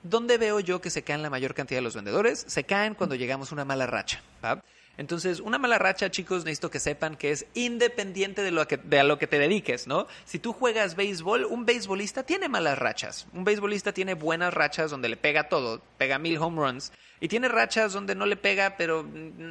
¿dónde 0.02 0.38
veo 0.38 0.60
yo 0.60 0.80
que 0.80 0.90
se 0.90 1.02
caen 1.02 1.22
la 1.22 1.30
mayor 1.30 1.54
cantidad 1.54 1.78
de 1.78 1.82
los 1.82 1.94
vendedores? 1.94 2.44
Se 2.48 2.64
caen 2.64 2.94
cuando 2.94 3.14
llegamos 3.14 3.50
a 3.50 3.54
una 3.54 3.64
mala 3.64 3.86
racha. 3.86 4.22
¿va? 4.44 4.62
Entonces, 4.98 5.40
una 5.40 5.58
mala 5.58 5.78
racha, 5.78 6.10
chicos, 6.10 6.44
necesito 6.44 6.70
que 6.70 6.80
sepan 6.80 7.16
que 7.16 7.30
es 7.30 7.46
independiente 7.54 8.42
de, 8.42 8.50
lo 8.50 8.66
que, 8.68 8.76
de 8.76 9.00
a 9.00 9.04
lo 9.04 9.18
que 9.18 9.26
te 9.26 9.38
dediques, 9.38 9.86
¿no? 9.86 10.06
Si 10.24 10.38
tú 10.38 10.52
juegas 10.52 10.96
béisbol, 10.96 11.46
un 11.46 11.64
beisbolista 11.64 12.24
tiene 12.24 12.48
malas 12.48 12.78
rachas. 12.78 13.26
Un 13.32 13.44
beisbolista 13.44 13.92
tiene 13.92 14.14
buenas 14.14 14.52
rachas 14.52 14.90
donde 14.90 15.08
le 15.08 15.16
pega 15.16 15.48
todo, 15.48 15.80
pega 15.96 16.18
mil 16.18 16.36
home 16.38 16.60
runs, 16.60 16.92
y 17.20 17.28
tiene 17.28 17.48
rachas 17.48 17.92
donde 17.92 18.14
no 18.14 18.26
le 18.26 18.36
pega, 18.36 18.76
pero 18.76 19.06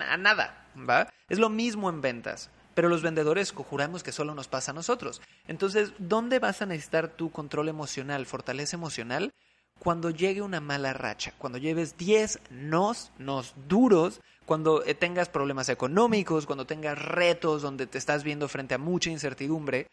a 0.07 0.17
nada, 0.17 0.67
¿va? 0.77 1.12
Es 1.29 1.39
lo 1.39 1.50
mismo 1.50 1.89
en 1.89 2.01
ventas. 2.01 2.50
Pero 2.74 2.88
los 2.88 3.01
vendedores 3.01 3.51
juramos 3.51 4.03
que 4.03 4.12
solo 4.12 4.33
nos 4.33 4.48
pasa 4.48 4.71
a 4.71 4.74
nosotros. 4.74 5.21
Entonces, 5.48 5.93
¿dónde 5.98 6.39
vas 6.39 6.62
a 6.62 6.65
necesitar 6.65 7.10
tu 7.10 7.31
control 7.31 7.67
emocional, 7.67 8.25
fortaleza 8.25 8.77
emocional? 8.77 9.33
Cuando 9.79 10.10
llegue 10.10 10.41
una 10.41 10.62
mala 10.62 10.93
racha, 10.93 11.33
cuando 11.38 11.57
lleves 11.57 11.98
10 11.98 12.39
nos, 12.51 13.12
nos 13.17 13.53
duros, 13.67 14.21
cuando 14.51 14.84
eh, 14.86 14.96
tengas 14.96 15.29
problemas 15.29 15.70
económicos, 15.70 16.46
cuando 16.46 16.65
tengas 16.65 17.01
retos 17.01 17.62
donde 17.62 17.88
te 17.88 17.98
estás 17.98 18.25
viendo 18.25 18.50
frente 18.50 18.74
a 18.75 18.77
mucha 18.77 19.10
incertidumbre, 19.10 19.88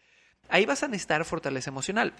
ahí 0.49 0.65
vas 0.65 0.83
a 0.83 0.89
necesitar 0.89 1.23
fortaleza 1.23 1.69
emocional. 1.69 2.11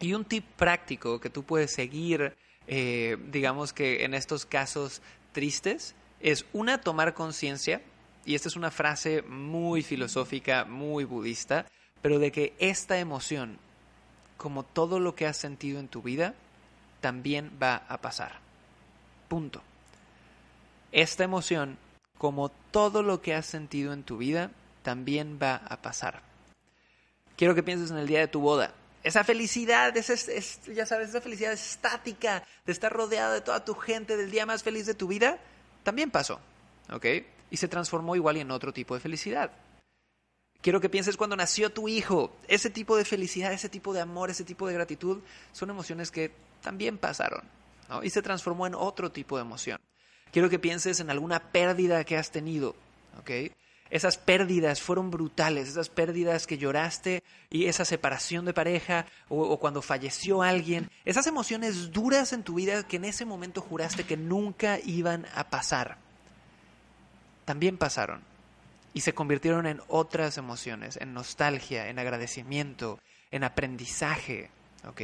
Y 0.00 0.14
un 0.14 0.24
tip 0.24 0.46
práctico 0.56 1.20
que 1.20 1.28
tú 1.28 1.42
puedes 1.42 1.70
seguir, 1.70 2.34
eh, 2.66 3.18
digamos 3.30 3.74
que 3.74 4.06
en 4.06 4.14
estos 4.14 4.46
casos 4.46 5.02
tristes, 5.32 5.94
es 6.20 6.46
una, 6.54 6.80
tomar 6.80 7.12
conciencia, 7.12 7.82
y 8.24 8.34
esta 8.34 8.48
es 8.48 8.56
una 8.56 8.70
frase 8.70 9.20
muy 9.20 9.82
filosófica, 9.82 10.64
muy 10.64 11.04
budista, 11.04 11.66
pero 12.00 12.18
de 12.18 12.32
que 12.32 12.54
esta 12.60 12.98
emoción, 12.98 13.58
como 14.38 14.62
todo 14.62 15.00
lo 15.00 15.14
que 15.14 15.26
has 15.26 15.36
sentido 15.36 15.80
en 15.80 15.88
tu 15.88 16.00
vida, 16.00 16.34
también 17.02 17.52
va 17.62 17.84
a 17.90 18.00
pasar. 18.00 18.40
Punto. 19.28 19.67
Esta 20.92 21.24
emoción, 21.24 21.78
como 22.16 22.50
todo 22.70 23.02
lo 23.02 23.20
que 23.20 23.34
has 23.34 23.46
sentido 23.46 23.92
en 23.92 24.02
tu 24.02 24.18
vida, 24.18 24.50
también 24.82 25.38
va 25.40 25.56
a 25.56 25.82
pasar. 25.82 26.22
Quiero 27.36 27.54
que 27.54 27.62
pienses 27.62 27.90
en 27.90 27.98
el 27.98 28.06
día 28.06 28.20
de 28.20 28.28
tu 28.28 28.40
boda. 28.40 28.72
Esa 29.04 29.22
felicidad, 29.22 29.96
esa, 29.96 30.14
ya 30.72 30.86
sabes, 30.86 31.10
esa 31.10 31.20
felicidad 31.20 31.52
estática 31.52 32.42
de 32.66 32.72
estar 32.72 32.92
rodeado 32.92 33.34
de 33.34 33.40
toda 33.40 33.64
tu 33.64 33.74
gente, 33.74 34.16
del 34.16 34.30
día 34.30 34.44
más 34.44 34.62
feliz 34.62 34.86
de 34.86 34.94
tu 34.94 35.06
vida, 35.06 35.38
también 35.84 36.10
pasó. 36.10 36.40
¿Ok? 36.90 37.06
Y 37.50 37.56
se 37.56 37.68
transformó 37.68 38.16
igual 38.16 38.36
en 38.38 38.50
otro 38.50 38.72
tipo 38.72 38.94
de 38.94 39.00
felicidad. 39.00 39.52
Quiero 40.60 40.80
que 40.80 40.88
pienses 40.88 41.16
cuando 41.16 41.36
nació 41.36 41.70
tu 41.70 41.88
hijo. 41.88 42.34
Ese 42.48 42.70
tipo 42.70 42.96
de 42.96 43.04
felicidad, 43.04 43.52
ese 43.52 43.68
tipo 43.68 43.92
de 43.92 44.00
amor, 44.00 44.30
ese 44.30 44.42
tipo 44.42 44.66
de 44.66 44.74
gratitud 44.74 45.20
son 45.52 45.70
emociones 45.70 46.10
que 46.10 46.32
también 46.60 46.98
pasaron. 46.98 47.42
Y 48.02 48.10
se 48.10 48.20
transformó 48.20 48.66
en 48.66 48.74
otro 48.74 49.12
tipo 49.12 49.36
de 49.36 49.42
emoción. 49.42 49.78
Quiero 50.32 50.50
que 50.50 50.58
pienses 50.58 51.00
en 51.00 51.10
alguna 51.10 51.40
pérdida 51.40 52.04
que 52.04 52.16
has 52.16 52.30
tenido, 52.30 52.74
¿ok? 53.18 53.30
Esas 53.90 54.18
pérdidas 54.18 54.82
fueron 54.82 55.10
brutales, 55.10 55.68
esas 55.68 55.88
pérdidas 55.88 56.46
que 56.46 56.58
lloraste 56.58 57.22
y 57.48 57.66
esa 57.66 57.86
separación 57.86 58.44
de 58.44 58.52
pareja 58.52 59.06
o, 59.30 59.58
cuando 59.58 59.80
falleció 59.80 60.42
alguien, 60.42 60.90
esas 61.06 61.26
emociones 61.26 61.90
duras 61.90 62.34
en 62.34 62.42
tu 62.42 62.54
vida 62.54 62.86
que 62.86 62.96
en 62.96 63.06
ese 63.06 63.24
momento 63.24 63.62
juraste 63.62 64.04
que 64.04 64.18
nunca 64.18 64.78
iban 64.84 65.26
a 65.34 65.48
pasar, 65.48 65.96
también 67.46 67.78
pasaron 67.78 68.20
y 68.92 69.00
se 69.00 69.14
convirtieron 69.14 69.66
en 69.66 69.80
otras 69.88 70.36
emociones, 70.36 70.98
en 70.98 71.14
nostalgia, 71.14 71.88
en 71.88 71.98
agradecimiento, 71.98 72.98
en 73.30 73.42
aprendizaje, 73.42 74.50
¿ok? 74.86 75.00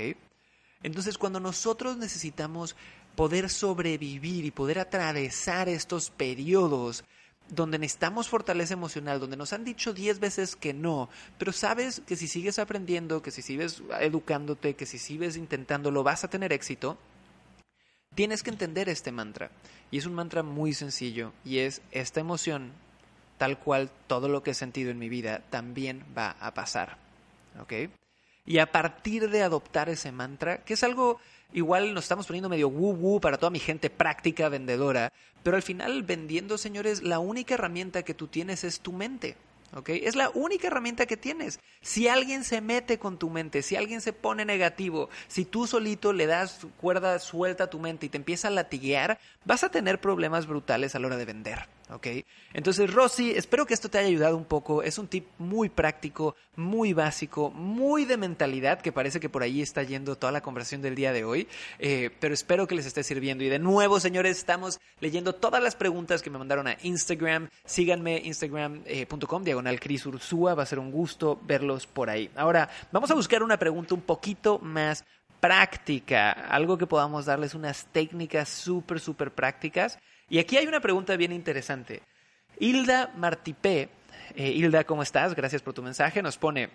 Entonces 0.82 1.16
cuando 1.16 1.40
nosotros 1.40 1.96
necesitamos 1.96 2.76
poder 3.16 3.48
sobrevivir 3.50 4.44
y 4.44 4.50
poder 4.50 4.78
atravesar 4.78 5.68
estos 5.68 6.10
periodos 6.10 7.04
donde 7.48 7.78
necesitamos 7.78 8.28
fortaleza 8.28 8.74
emocional, 8.74 9.20
donde 9.20 9.36
nos 9.36 9.52
han 9.52 9.64
dicho 9.64 9.92
diez 9.92 10.18
veces 10.18 10.56
que 10.56 10.72
no, 10.72 11.08
pero 11.38 11.52
sabes 11.52 12.00
que 12.06 12.16
si 12.16 12.26
sigues 12.26 12.58
aprendiendo, 12.58 13.22
que 13.22 13.30
si 13.30 13.42
sigues 13.42 13.82
educándote, 14.00 14.74
que 14.74 14.86
si 14.86 14.98
sigues 14.98 15.36
intentándolo, 15.36 16.02
vas 16.02 16.24
a 16.24 16.30
tener 16.30 16.52
éxito, 16.52 16.96
tienes 18.14 18.42
que 18.42 18.50
entender 18.50 18.88
este 18.88 19.12
mantra. 19.12 19.50
Y 19.90 19.98
es 19.98 20.06
un 20.06 20.14
mantra 20.14 20.42
muy 20.42 20.72
sencillo, 20.72 21.32
y 21.44 21.58
es 21.58 21.82
esta 21.92 22.20
emoción, 22.20 22.72
tal 23.36 23.58
cual 23.58 23.90
todo 24.06 24.28
lo 24.28 24.42
que 24.42 24.52
he 24.52 24.54
sentido 24.54 24.90
en 24.90 24.98
mi 24.98 25.08
vida, 25.08 25.42
también 25.50 26.04
va 26.16 26.30
a 26.40 26.54
pasar. 26.54 26.96
¿Ok? 27.60 27.72
Y 28.46 28.58
a 28.58 28.72
partir 28.72 29.30
de 29.30 29.42
adoptar 29.42 29.88
ese 29.88 30.12
mantra, 30.12 30.64
que 30.64 30.74
es 30.74 30.82
algo 30.82 31.20
igual 31.52 31.94
nos 31.94 32.04
estamos 32.04 32.26
poniendo 32.26 32.48
medio 32.48 32.68
woo 32.68 32.94
woo 32.94 33.20
para 33.20 33.38
toda 33.38 33.50
mi 33.50 33.58
gente 33.58 33.90
práctica 33.90 34.48
vendedora, 34.48 35.12
pero 35.42 35.56
al 35.56 35.62
final 35.62 36.02
vendiendo, 36.02 36.58
señores, 36.58 37.02
la 37.02 37.18
única 37.18 37.54
herramienta 37.54 38.02
que 38.02 38.14
tú 38.14 38.28
tienes 38.28 38.64
es 38.64 38.80
tu 38.80 38.92
mente. 38.92 39.36
¿ok? 39.74 39.88
Es 39.90 40.16
la 40.16 40.30
única 40.30 40.68
herramienta 40.68 41.06
que 41.06 41.16
tienes. 41.16 41.60
Si 41.80 42.08
alguien 42.08 42.44
se 42.44 42.60
mete 42.60 42.98
con 42.98 43.18
tu 43.18 43.30
mente, 43.30 43.62
si 43.62 43.76
alguien 43.76 44.00
se 44.00 44.12
pone 44.12 44.44
negativo, 44.44 45.10
si 45.28 45.44
tú 45.44 45.66
solito 45.66 46.12
le 46.12 46.26
das 46.26 46.66
cuerda 46.80 47.18
suelta 47.18 47.64
a 47.64 47.70
tu 47.70 47.78
mente 47.78 48.06
y 48.06 48.08
te 48.08 48.16
empieza 48.16 48.48
a 48.48 48.50
latiguear, 48.52 49.18
vas 49.44 49.64
a 49.64 49.70
tener 49.70 50.00
problemas 50.00 50.46
brutales 50.46 50.94
a 50.94 50.98
la 50.98 51.08
hora 51.08 51.16
de 51.16 51.24
vender. 51.24 51.68
¿Ok? 51.94 52.06
Entonces, 52.52 52.92
Rosy, 52.92 53.30
espero 53.30 53.66
que 53.66 53.74
esto 53.74 53.88
te 53.88 53.98
haya 53.98 54.08
ayudado 54.08 54.36
un 54.36 54.44
poco. 54.44 54.82
Es 54.82 54.98
un 54.98 55.08
tip 55.08 55.26
muy 55.38 55.68
práctico, 55.68 56.34
muy 56.56 56.92
básico, 56.92 57.50
muy 57.50 58.04
de 58.04 58.16
mentalidad, 58.16 58.80
que 58.80 58.92
parece 58.92 59.20
que 59.20 59.28
por 59.28 59.42
ahí 59.42 59.62
está 59.62 59.82
yendo 59.82 60.16
toda 60.16 60.32
la 60.32 60.42
conversación 60.42 60.82
del 60.82 60.94
día 60.94 61.12
de 61.12 61.24
hoy, 61.24 61.48
eh, 61.78 62.10
pero 62.20 62.34
espero 62.34 62.66
que 62.66 62.74
les 62.74 62.86
esté 62.86 63.02
sirviendo. 63.02 63.44
Y 63.44 63.48
de 63.48 63.58
nuevo, 63.58 64.00
señores, 64.00 64.38
estamos 64.38 64.80
leyendo 65.00 65.34
todas 65.34 65.62
las 65.62 65.76
preguntas 65.76 66.22
que 66.22 66.30
me 66.30 66.38
mandaron 66.38 66.66
a 66.66 66.76
Instagram. 66.82 67.48
Síganme, 67.64 68.18
instagram.com, 68.24 69.42
eh, 69.46 70.06
Ursúa, 70.06 70.54
va 70.54 70.62
a 70.64 70.66
ser 70.66 70.78
un 70.78 70.90
gusto 70.90 71.40
verlos 71.44 71.86
por 71.86 72.10
ahí. 72.10 72.30
Ahora, 72.36 72.68
vamos 72.92 73.10
a 73.10 73.14
buscar 73.14 73.42
una 73.42 73.58
pregunta 73.58 73.94
un 73.94 74.02
poquito 74.02 74.58
más 74.58 75.04
práctica, 75.40 76.30
algo 76.30 76.78
que 76.78 76.86
podamos 76.86 77.26
darles 77.26 77.54
unas 77.54 77.86
técnicas 77.92 78.48
súper, 78.48 78.98
súper 78.98 79.30
prácticas. 79.30 79.98
Y 80.28 80.38
aquí 80.38 80.56
hay 80.56 80.66
una 80.66 80.80
pregunta 80.80 81.16
bien 81.16 81.32
interesante. 81.32 82.02
Hilda 82.58 83.12
Martipé, 83.16 83.88
eh, 84.34 84.50
Hilda, 84.50 84.84
¿cómo 84.84 85.02
estás? 85.02 85.34
Gracias 85.34 85.62
por 85.62 85.74
tu 85.74 85.82
mensaje. 85.82 86.22
Nos 86.22 86.38
pone, 86.38 86.70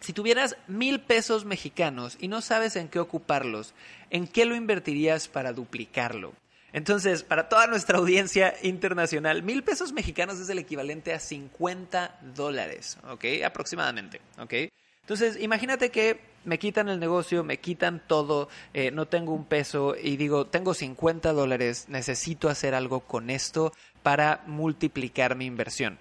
si 0.00 0.12
tuvieras 0.12 0.56
mil 0.66 1.00
pesos 1.00 1.44
mexicanos 1.44 2.16
y 2.20 2.28
no 2.28 2.40
sabes 2.40 2.76
en 2.76 2.88
qué 2.88 2.98
ocuparlos, 2.98 3.74
¿en 4.10 4.26
qué 4.26 4.44
lo 4.44 4.54
invertirías 4.54 5.28
para 5.28 5.52
duplicarlo? 5.52 6.32
Entonces, 6.72 7.24
para 7.24 7.48
toda 7.48 7.66
nuestra 7.66 7.98
audiencia 7.98 8.54
internacional, 8.62 9.42
mil 9.42 9.64
pesos 9.64 9.92
mexicanos 9.92 10.38
es 10.38 10.48
el 10.48 10.58
equivalente 10.58 11.12
a 11.12 11.18
50 11.18 12.20
dólares, 12.34 12.96
¿ok? 13.08 13.24
Aproximadamente, 13.44 14.20
¿ok? 14.38 14.54
Entonces, 15.02 15.40
imagínate 15.40 15.90
que 15.90 16.20
me 16.44 16.58
quitan 16.58 16.88
el 16.88 16.98
negocio, 16.98 17.44
me 17.44 17.58
quitan 17.58 18.02
todo, 18.06 18.48
eh, 18.72 18.90
no 18.90 19.06
tengo 19.06 19.32
un 19.32 19.44
peso 19.44 19.94
y 20.00 20.16
digo, 20.16 20.46
tengo 20.46 20.74
50 20.74 21.32
dólares, 21.32 21.86
necesito 21.88 22.48
hacer 22.48 22.74
algo 22.74 23.00
con 23.00 23.30
esto 23.30 23.72
para 24.02 24.42
multiplicar 24.46 25.36
mi 25.36 25.46
inversión. 25.46 25.98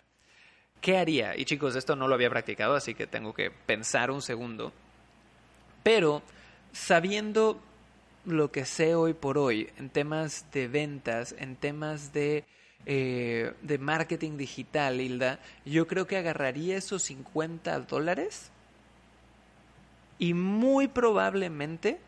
¿Qué 0.82 0.98
haría? 0.98 1.36
Y 1.36 1.44
chicos, 1.44 1.76
esto 1.76 1.96
no 1.96 2.08
lo 2.08 2.16
había 2.16 2.30
practicado, 2.30 2.76
así 2.76 2.96
que 2.96 3.06
tengo 3.06 3.34
que 3.34 3.52
pensar 3.52 4.12
un 4.12 4.22
segundo. 4.22 4.72
Pero 5.84 6.22
sabiendo 6.72 7.60
lo 8.26 8.52
que 8.52 8.64
sé 8.66 8.96
hoy 8.96 9.14
por 9.14 9.38
hoy 9.38 9.70
en 9.78 9.90
temas 9.90 10.46
de 10.54 10.68
ventas, 10.68 11.36
en 11.38 11.58
temas 11.58 12.14
de, 12.14 12.46
eh, 12.86 13.54
de 13.62 13.78
marketing 13.78 14.38
digital, 14.38 15.02
Hilda, 15.02 15.40
yo 15.66 15.86
creo 15.88 16.08
que 16.08 16.16
agarraría 16.16 16.78
esos 16.78 17.04
50 17.04 17.82
dólares 17.82 18.52
y 20.20 20.34
muy 20.34 20.88
probablemente... 20.88 22.00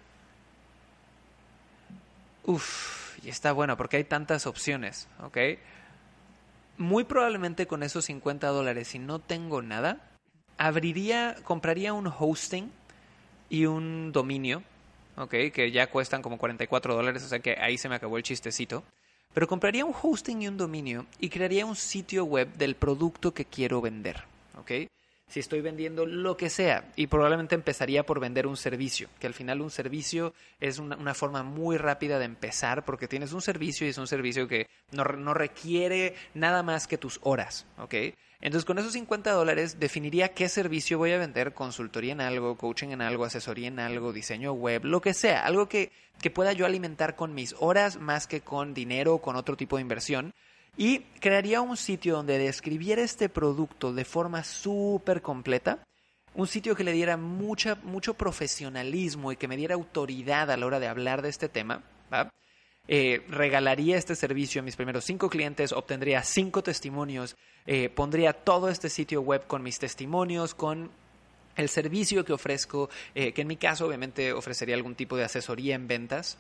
Uf, 2.44 3.18
y 3.24 3.30
está 3.30 3.53
bueno 3.53 3.77
porque 3.77 3.98
hay 3.98 4.03
tantas 4.03 4.46
opciones, 4.46 5.08
¿ok? 5.24 5.38
Muy 6.77 7.03
probablemente 7.03 7.68
con 7.68 7.84
esos 7.84 8.06
50 8.06 8.48
dólares, 8.48 8.89
si 8.89 9.00
no 9.00 9.20
tengo 9.20 9.62
nada, 9.62 10.10
abriría, 10.58 11.38
compraría 11.44 11.94
un 11.94 12.08
hosting 12.08 12.72
y 13.50 13.65
un 13.65 14.12
dominio, 14.12 14.63
¿ok? 15.18 15.32
Que 15.53 15.72
ya 15.72 15.88
cuestan 15.88 16.22
como 16.22 16.38
44 16.38 16.96
dólares, 16.96 17.24
o 17.24 17.27
sea 17.27 17.39
que 17.39 17.58
ahí 17.60 17.77
se 17.77 17.89
me 17.89 17.96
acabó 17.96 18.18
el 18.18 18.24
chistecito. 18.24 18.84
Pero 19.34 19.48
compraría 19.48 19.86
un 19.86 19.96
hosting 20.00 20.41
y 20.41 20.48
un 20.48 20.58
dominio 20.58 21.06
y 21.20 21.30
crearía 21.30 21.65
un 21.65 21.75
sitio 21.75 22.25
web 22.25 22.51
del 22.56 22.75
producto 22.75 23.34
que 23.34 23.46
quiero 23.46 23.80
vender, 23.80 24.24
¿ok? 24.60 24.89
Si 25.31 25.39
estoy 25.39 25.61
vendiendo 25.61 26.05
lo 26.05 26.35
que 26.35 26.50
sea. 26.50 26.91
Y 26.97 27.07
probablemente 27.07 27.55
empezaría 27.55 28.05
por 28.05 28.19
vender 28.19 28.45
un 28.47 28.57
servicio, 28.57 29.07
que 29.17 29.27
al 29.27 29.33
final 29.33 29.61
un 29.61 29.71
servicio 29.71 30.33
es 30.59 30.77
una, 30.77 31.13
forma 31.13 31.41
muy 31.41 31.77
rápida 31.77 32.19
de 32.19 32.25
empezar 32.25 32.83
porque 32.83 33.07
tienes 33.07 33.31
un 33.31 33.41
servicio 33.41 33.88
y 33.88 33.91
es 33.91 33.97
un 33.97 34.07
servicio 34.07 34.47
que 34.47 34.67
no, 34.91 35.03
no 35.05 35.33
requiere 35.33 36.15
nada 36.33 36.63
más 36.63 36.85
que 36.85 36.97
tus 36.97 37.19
horas, 37.23 37.65
¿ok? 37.77 37.95
Entonces 38.41 38.65
con 38.65 38.77
esos 38.77 38.91
50 38.91 39.31
dólares 39.31 39.79
definiría 39.79 40.33
qué 40.33 40.50
servicio 40.50 40.97
voy 40.97 41.11
a 41.13 41.17
vender, 41.17 41.53
consultoría 41.53 42.11
en 42.11 42.21
algo, 42.21 42.57
coaching 42.57 42.89
en 42.89 43.01
algo, 43.01 43.23
asesoría 43.23 43.69
en 43.69 43.79
algo, 43.79 44.11
diseño 44.11 44.51
web, 44.51 44.83
lo 44.83 45.00
que 45.00 45.13
sea, 45.13 45.45
algo 45.45 45.69
que, 45.69 45.91
que 46.21 46.31
pueda 46.31 46.51
yo 46.51 46.65
alimentar 46.65 47.15
con 47.15 47.33
mis 47.33 47.55
horas 47.59 48.01
más 48.01 48.27
que 48.27 48.41
con 48.41 48.74
dinero 48.74 49.15
o 49.15 49.22
con 49.22 49.37
otro 49.37 49.55
tipo 49.55 49.77
de 49.77 49.83
inversión 49.83 50.33
y 50.77 51.00
crearía 51.20 51.62
un 51.62 51.77
sitio 51.77 52.16
donde 52.16 52.38
describiera 52.38 53.01
este 53.01 53.29
producto 53.29 53.94
de 53.94 54.05
forma 54.05 54.44
súper 54.44 55.22
completa, 55.22 55.86
un 56.34 56.48
sitio 56.48 56.75
que 56.75 56.84
le 56.84 56.94
diera 56.94 57.18
mucha, 57.18 57.75
mucho 57.84 58.14
profesionalismo 58.14 59.31
y 59.31 59.36
que 59.36 59.48
me 59.48 59.57
diera 59.57 59.75
autoridad 59.75 60.50
a 60.50 60.57
la 60.57 60.66
hora 60.66 60.79
de 60.79 60.88
hablar 60.88 61.22
de 61.22 61.29
este 61.29 61.50
tema. 61.50 61.84
Eh, 62.88 63.24
regalaría 63.29 63.98
este 63.98 64.16
servicio 64.16 64.62
a 64.62 64.64
mis 64.64 64.75
primeros 64.75 65.05
cinco 65.05 65.29
clientes, 65.29 65.72
obtendría 65.72 66.24
cinco 66.24 66.64
testimonios, 66.64 67.36
eh, 67.66 67.90
pondría 67.90 68.34
todo 68.34 68.70
este 68.70 68.90
sitio 68.90 69.22
web 69.22 69.46
con 69.46 69.62
mis 69.62 69.77
testimonios, 69.77 70.55
con 70.55 70.90
el 71.55 71.70
servicio 71.70 72.25
que 72.25 72.34
ofrezco, 72.34 72.90
eh, 73.14 73.34
que 73.34 73.42
en 73.42 73.48
mi 73.48 73.57
caso 73.57 73.86
obviamente 73.86 74.34
ofrecería 74.34 74.75
algún 74.75 74.96
tipo 74.96 75.16
de 75.16 75.25
asesoría 75.25 75.75
en 75.75 75.88
ventas. 75.88 76.38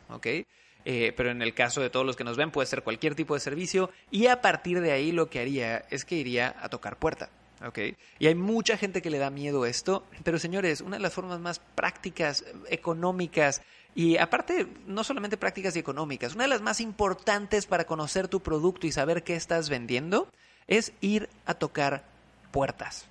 Eh, 0.85 1.13
pero 1.15 1.29
en 1.29 1.41
el 1.41 1.53
caso 1.53 1.81
de 1.81 1.89
todos 1.89 2.05
los 2.05 2.15
que 2.15 2.23
nos 2.23 2.37
ven 2.37 2.51
puede 2.51 2.65
ser 2.65 2.81
cualquier 2.81 3.13
tipo 3.13 3.35
de 3.35 3.39
servicio 3.39 3.91
y 4.09 4.27
a 4.27 4.41
partir 4.41 4.81
de 4.81 4.91
ahí 4.91 5.11
lo 5.11 5.29
que 5.29 5.39
haría 5.39 5.85
es 5.89 6.05
que 6.05 6.15
iría 6.15 6.55
a 6.59 6.69
tocar 6.69 6.97
puerta. 6.97 7.29
¿okay? 7.65 7.95
Y 8.17 8.27
hay 8.27 8.35
mucha 8.35 8.77
gente 8.77 9.01
que 9.01 9.11
le 9.11 9.19
da 9.19 9.29
miedo 9.29 9.65
esto, 9.65 10.03
pero 10.23 10.39
señores, 10.39 10.81
una 10.81 10.97
de 10.97 11.03
las 11.03 11.13
formas 11.13 11.39
más 11.39 11.59
prácticas, 11.59 12.43
económicas 12.67 13.61
y 13.93 14.17
aparte 14.17 14.67
no 14.87 15.03
solamente 15.03 15.37
prácticas 15.37 15.75
y 15.75 15.79
económicas, 15.79 16.33
una 16.33 16.45
de 16.45 16.49
las 16.49 16.61
más 16.61 16.81
importantes 16.81 17.65
para 17.65 17.85
conocer 17.85 18.27
tu 18.27 18.39
producto 18.39 18.87
y 18.87 18.91
saber 18.91 19.23
qué 19.23 19.35
estás 19.35 19.69
vendiendo 19.69 20.29
es 20.67 20.93
ir 21.01 21.29
a 21.45 21.53
tocar 21.53 22.03
puertas. 22.51 23.10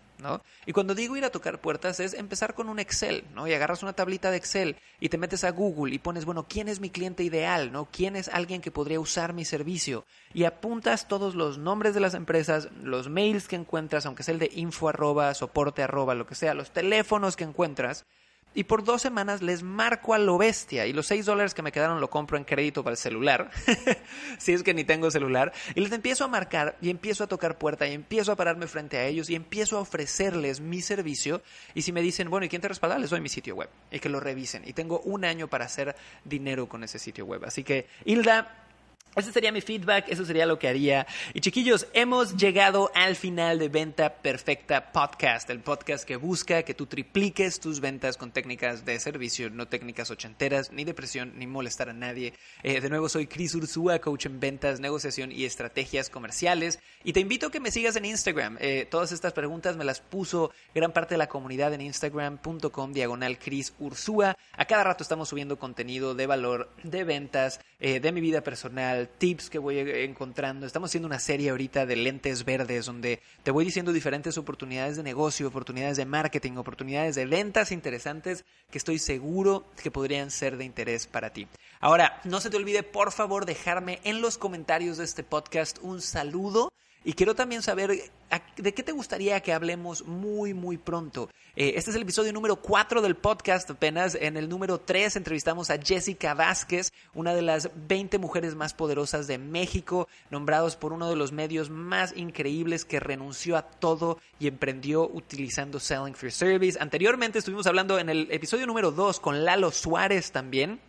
Y 0.67 0.73
cuando 0.73 0.95
digo 0.95 1.17
ir 1.17 1.25
a 1.25 1.31
tocar 1.31 1.61
puertas 1.61 2.01
es 2.01 2.15
empezar 2.15 2.55
con 2.55 2.69
un 2.69 2.79
Excel, 2.79 3.25
¿no? 3.35 3.47
Y 3.47 3.53
agarras 3.53 3.83
una 3.83 3.93
tablita 3.93 4.31
de 4.31 4.37
Excel 4.37 4.77
y 5.01 5.09
te 5.09 5.19
metes 5.19 5.45
a 5.45 5.51
Google 5.51 5.95
y 5.95 5.99
pones, 5.99 6.25
bueno, 6.25 6.47
¿quién 6.49 6.69
es 6.69 6.81
mi 6.81 6.91
cliente 6.91 7.23
ideal, 7.23 7.73
¿no? 7.73 7.89
¿Quién 7.91 8.17
es 8.17 8.29
alguien 8.29 8.61
que 8.61 8.71
podría 8.71 9.01
usar 9.01 9.33
mi 9.33 9.45
servicio? 9.45 10.05
Y 10.35 10.45
apuntas 10.45 11.09
todos 11.09 11.35
los 11.35 11.59
nombres 11.59 11.95
de 11.95 12.01
las 12.01 12.15
empresas, 12.15 12.69
los 12.83 13.09
mails 13.09 13.49
que 13.49 13.57
encuentras, 13.57 14.07
aunque 14.07 14.23
sea 14.23 14.35
el 14.35 14.41
de 14.41 14.51
info 14.55 14.89
arroba, 14.89 15.35
soporte 15.35 15.83
arroba, 15.83 16.15
lo 16.15 16.27
que 16.27 16.35
sea, 16.35 16.55
los 16.55 16.71
teléfonos 16.71 17.37
que 17.37 17.45
encuentras, 17.45 18.07
y 18.55 18.65
por 18.65 18.85
dos 18.85 19.03
semanas 19.03 19.43
les 19.43 19.63
marco 19.63 20.15
a 20.15 20.19
lo 20.19 20.37
bestia 20.39 20.87
y 20.87 20.93
los 20.93 21.07
seis 21.07 21.27
dólares 21.27 21.55
que 21.55 21.63
me 21.63 21.73
quedaron 21.73 22.01
lo 22.01 22.11
compro 22.11 22.37
en 22.37 22.45
crédito 22.45 22.83
para 22.83 22.93
el 22.93 22.99
celular, 22.99 23.51
si 24.39 24.53
es 24.53 24.63
que 24.63 24.75
ni 24.75 24.85
tengo 24.85 25.11
celular, 25.11 25.53
y 25.75 25.81
les 25.81 25.93
empiezo 25.93 26.25
a 26.25 26.29
marcar 26.29 26.77
y 26.81 26.91
empiezo 26.91 27.25
a 27.25 27.27
tocar 27.27 27.59
puerta 27.59 27.87
y 27.87 27.93
empiezo 27.93 28.33
a 28.33 28.37
pararme 28.37 28.67
frente 28.67 28.99
a 28.99 29.07
ellos 29.07 29.31
y 29.31 29.35
empiezo 29.35 29.77
a 29.77 29.81
ofrecerles 29.81 30.61
mi 30.61 30.81
servicio 30.81 31.43
y 31.75 31.83
si 31.83 31.93
me 31.93 32.03
dicen, 32.03 32.31
bueno, 32.31 32.47
¿y 32.47 32.49
quién 32.49 32.63
te 32.63 32.69
respalda? 32.69 32.99
Les 32.99 33.11
doy 33.11 33.21
mi 33.21 33.29
sitio 33.29 33.55
web 33.55 33.71
y 33.91 34.01
que 34.01 34.09
lo 34.09 34.21
revisen 34.21 34.63
y 34.67 34.73
tengo 34.73 35.01
un 35.01 35.25
año 35.25 35.49
para 35.49 35.67
hacer 35.67 35.95
dinero 36.25 36.69
con 36.69 36.83
ese 36.85 36.99
sitio 36.99 37.27
web. 37.27 37.45
Así 37.45 37.63
que, 37.63 37.87
Hilda, 38.05 38.70
ese 39.17 39.33
sería 39.33 39.51
mi 39.51 39.61
feedback, 39.61 40.07
eso 40.09 40.25
sería 40.25 40.47
lo 40.47 40.59
que 40.59 40.69
haría. 40.69 41.07
Y 41.35 41.41
chiquillos, 41.41 41.89
hemos 41.95 42.37
llegado 42.37 42.93
al 42.95 43.17
final 43.17 43.59
de 43.59 43.69
Venta 43.69 44.15
Perfecta 44.15 44.93
Podcast, 44.93 45.51
el 45.51 45.61
podcast 45.61 46.05
que 46.05 46.17
busca 46.17 46.63
que 46.63 46.75
tú 46.75 46.87
tripliques 46.87 47.59
tus 47.59 47.81
ventas 47.81 48.17
con 48.17 48.31
técnicas 48.31 48.85
de 48.85 49.01
servicio, 49.01 49.51
no 49.51 49.67
técnicas 49.67 50.11
ochenteras, 50.11 50.71
ni 50.71 50.85
depresión, 50.85 51.33
ni 51.37 51.47
molestar 51.47 51.89
a 51.89 51.93
nadie. 51.93 52.35
Eh, 52.63 52.81
de 52.81 52.89
nuevo, 52.89 53.09
soy 53.09 53.27
Chris 53.27 53.55
Ursúa, 53.55 53.99
coach 53.99 54.27
en 54.27 54.39
ventas, 54.39 54.79
negociación 54.79 55.33
y 55.33 55.45
estrategias 55.45 56.09
comerciales. 56.09 56.79
Y 57.03 57.13
te 57.13 57.21
invito 57.21 57.49
a 57.49 57.51
que 57.51 57.61
me 57.61 57.73
sigas 57.73 57.97
en 57.97 58.05
Instagram. 58.05 58.59
Eh, 58.61 58.87
todas 58.89 59.11
estas 59.11 59.33
preguntas 59.33 59.77
me 59.77 59.85
las 59.85 60.01
puso 60.01 60.53
gran 60.75 60.93
parte 60.93 61.15
de 61.15 61.19
la 61.19 61.29
comunidad 61.29 61.75
en 61.75 61.81
instagram.com 61.81 62.93
diagonal 62.93 63.39
Chris 63.39 63.75
Ursúa. 63.79 64.37
A 64.57 64.65
cada 64.67 64.85
rato 64.85 65.03
estamos 65.03 65.29
subiendo 65.29 65.59
contenido 65.59 66.15
de 66.15 66.27
valor, 66.27 66.71
de 66.85 67.05
ventas, 67.05 67.61
eh, 67.81 67.99
de 67.99 68.13
mi 68.13 68.21
vida 68.21 68.43
personal 68.43 69.09
tips 69.09 69.49
que 69.49 69.59
voy 69.59 69.79
encontrando. 69.79 70.67
Estamos 70.67 70.91
haciendo 70.91 71.07
una 71.07 71.19
serie 71.19 71.51
ahorita 71.51 71.87
de 71.87 71.97
lentes 71.97 72.45
verdes 72.45 72.87
donde 72.87 73.21
te 73.43 73.51
voy 73.51 73.65
diciendo 73.65 73.93
diferentes 73.93 74.37
oportunidades 74.37 74.97
de 74.99 75.03
negocio, 75.03 75.49
oportunidades 75.49 75.97
de 75.97 76.05
marketing, 76.05 76.57
oportunidades 76.57 77.15
de 77.15 77.25
ventas 77.25 77.73
interesantes 77.73 78.45
que 78.71 78.79
estoy 78.79 78.99
seguro 78.99 79.65
que 79.83 79.91
podrían 79.91 80.31
ser 80.31 80.59
de 80.59 80.65
interés 80.65 81.07
para 81.07 81.31
ti. 81.31 81.49
Ahora, 81.81 82.21
no 82.25 82.41
se 82.41 82.51
te 82.51 82.59
olvide 82.59 82.83
por 82.83 83.13
favor 83.13 83.47
dejarme 83.47 84.01
en 84.05 84.21
los 84.21 84.37
comentarios 84.37 84.99
de 84.99 85.05
este 85.05 85.25
podcast 85.25 85.79
un 85.81 86.03
saludo 86.03 86.71
y 87.05 87.15
quiero 87.15 87.35
también 87.35 87.63
saber 87.63 88.11
de 88.57 88.75
qué 88.75 88.83
te 88.83 88.93
gustaría 88.93 89.41
que 89.41 89.53
hablemos 89.53 90.05
muy, 90.07 90.53
muy 90.53 90.77
pronto. 90.77 91.31
Eh, 91.57 91.73
este 91.77 91.91
es 91.91 91.97
el 91.97 92.03
episodio 92.03 92.33
número 92.33 92.57
4 92.57 93.01
del 93.01 93.17
podcast 93.17 93.71
apenas. 93.71 94.15
En 94.15 94.37
el 94.37 94.49
número 94.49 94.79
3 94.79 95.17
entrevistamos 95.17 95.71
a 95.71 95.79
Jessica 95.79 96.35
Vázquez, 96.35 96.93
una 97.15 97.35
de 97.35 97.43
las 97.43 97.71
20 97.89 98.19
mujeres 98.19 98.55
más 98.55 98.75
poderosas 98.75 99.27
de 99.27 99.39
México, 99.39 100.09
nombrados 100.31 100.77
por 100.77 100.93
uno 100.93 101.09
de 101.09 101.17
los 101.17 101.33
medios 101.33 101.71
más 101.71 102.15
increíbles 102.17 102.85
que 102.85 103.01
renunció 103.01 103.57
a 103.57 103.63
todo 103.63 104.19
y 104.39 104.47
emprendió 104.47 105.09
utilizando 105.09 105.81
Selling 105.81 106.15
for 106.15 106.31
Service. 106.31 106.79
Anteriormente 106.81 107.39
estuvimos 107.39 107.67
hablando 107.67 107.99
en 107.99 108.11
el 108.11 108.29
episodio 108.31 108.67
número 108.67 108.93
2 108.93 109.21
con 109.21 109.45
Lalo 109.45 109.71
Suárez 109.71 110.33
también, 110.33 110.81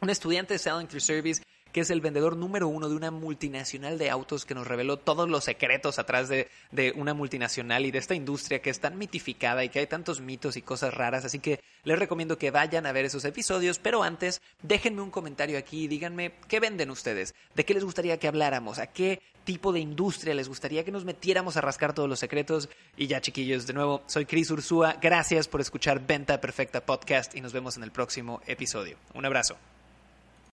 un 0.00 0.10
estudiante 0.10 0.54
de 0.54 0.58
Selling 0.58 0.88
for 0.88 1.00
Service 1.00 1.42
que 1.72 1.80
es 1.80 1.90
el 1.90 2.00
vendedor 2.00 2.36
número 2.36 2.68
uno 2.68 2.88
de 2.88 2.96
una 2.96 3.10
multinacional 3.10 3.98
de 3.98 4.10
autos 4.10 4.44
que 4.44 4.54
nos 4.54 4.66
reveló 4.66 4.98
todos 4.98 5.28
los 5.28 5.44
secretos 5.44 5.98
atrás 5.98 6.28
de, 6.28 6.48
de 6.72 6.92
una 6.96 7.14
multinacional 7.14 7.86
y 7.86 7.90
de 7.90 7.98
esta 7.98 8.14
industria 8.14 8.60
que 8.60 8.70
es 8.70 8.80
tan 8.80 8.98
mitificada 8.98 9.64
y 9.64 9.68
que 9.68 9.80
hay 9.80 9.86
tantos 9.86 10.20
mitos 10.20 10.56
y 10.56 10.62
cosas 10.62 10.94
raras. 10.94 11.24
Así 11.24 11.38
que 11.38 11.60
les 11.84 11.98
recomiendo 11.98 12.38
que 12.38 12.50
vayan 12.50 12.86
a 12.86 12.92
ver 12.92 13.04
esos 13.04 13.24
episodios, 13.24 13.78
pero 13.78 14.02
antes 14.02 14.40
déjenme 14.62 15.02
un 15.02 15.10
comentario 15.10 15.58
aquí 15.58 15.84
y 15.84 15.88
díganme 15.88 16.32
qué 16.48 16.60
venden 16.60 16.90
ustedes, 16.90 17.34
de 17.54 17.64
qué 17.64 17.74
les 17.74 17.84
gustaría 17.84 18.18
que 18.18 18.28
habláramos, 18.28 18.78
a 18.78 18.88
qué 18.88 19.20
tipo 19.44 19.72
de 19.72 19.80
industria 19.80 20.34
les 20.34 20.48
gustaría 20.48 20.84
que 20.84 20.92
nos 20.92 21.06
metiéramos 21.06 21.56
a 21.56 21.62
rascar 21.62 21.94
todos 21.94 22.08
los 22.08 22.18
secretos. 22.18 22.68
Y 22.96 23.06
ya 23.06 23.20
chiquillos, 23.20 23.66
de 23.66 23.72
nuevo, 23.72 24.02
soy 24.06 24.26
Cris 24.26 24.50
Ursúa, 24.50 24.96
gracias 25.00 25.48
por 25.48 25.60
escuchar 25.60 26.06
Venta 26.06 26.40
Perfecta 26.40 26.84
Podcast 26.84 27.34
y 27.34 27.40
nos 27.40 27.54
vemos 27.54 27.76
en 27.78 27.84
el 27.84 27.90
próximo 27.90 28.42
episodio. 28.46 28.98
Un 29.14 29.24
abrazo. 29.24 29.56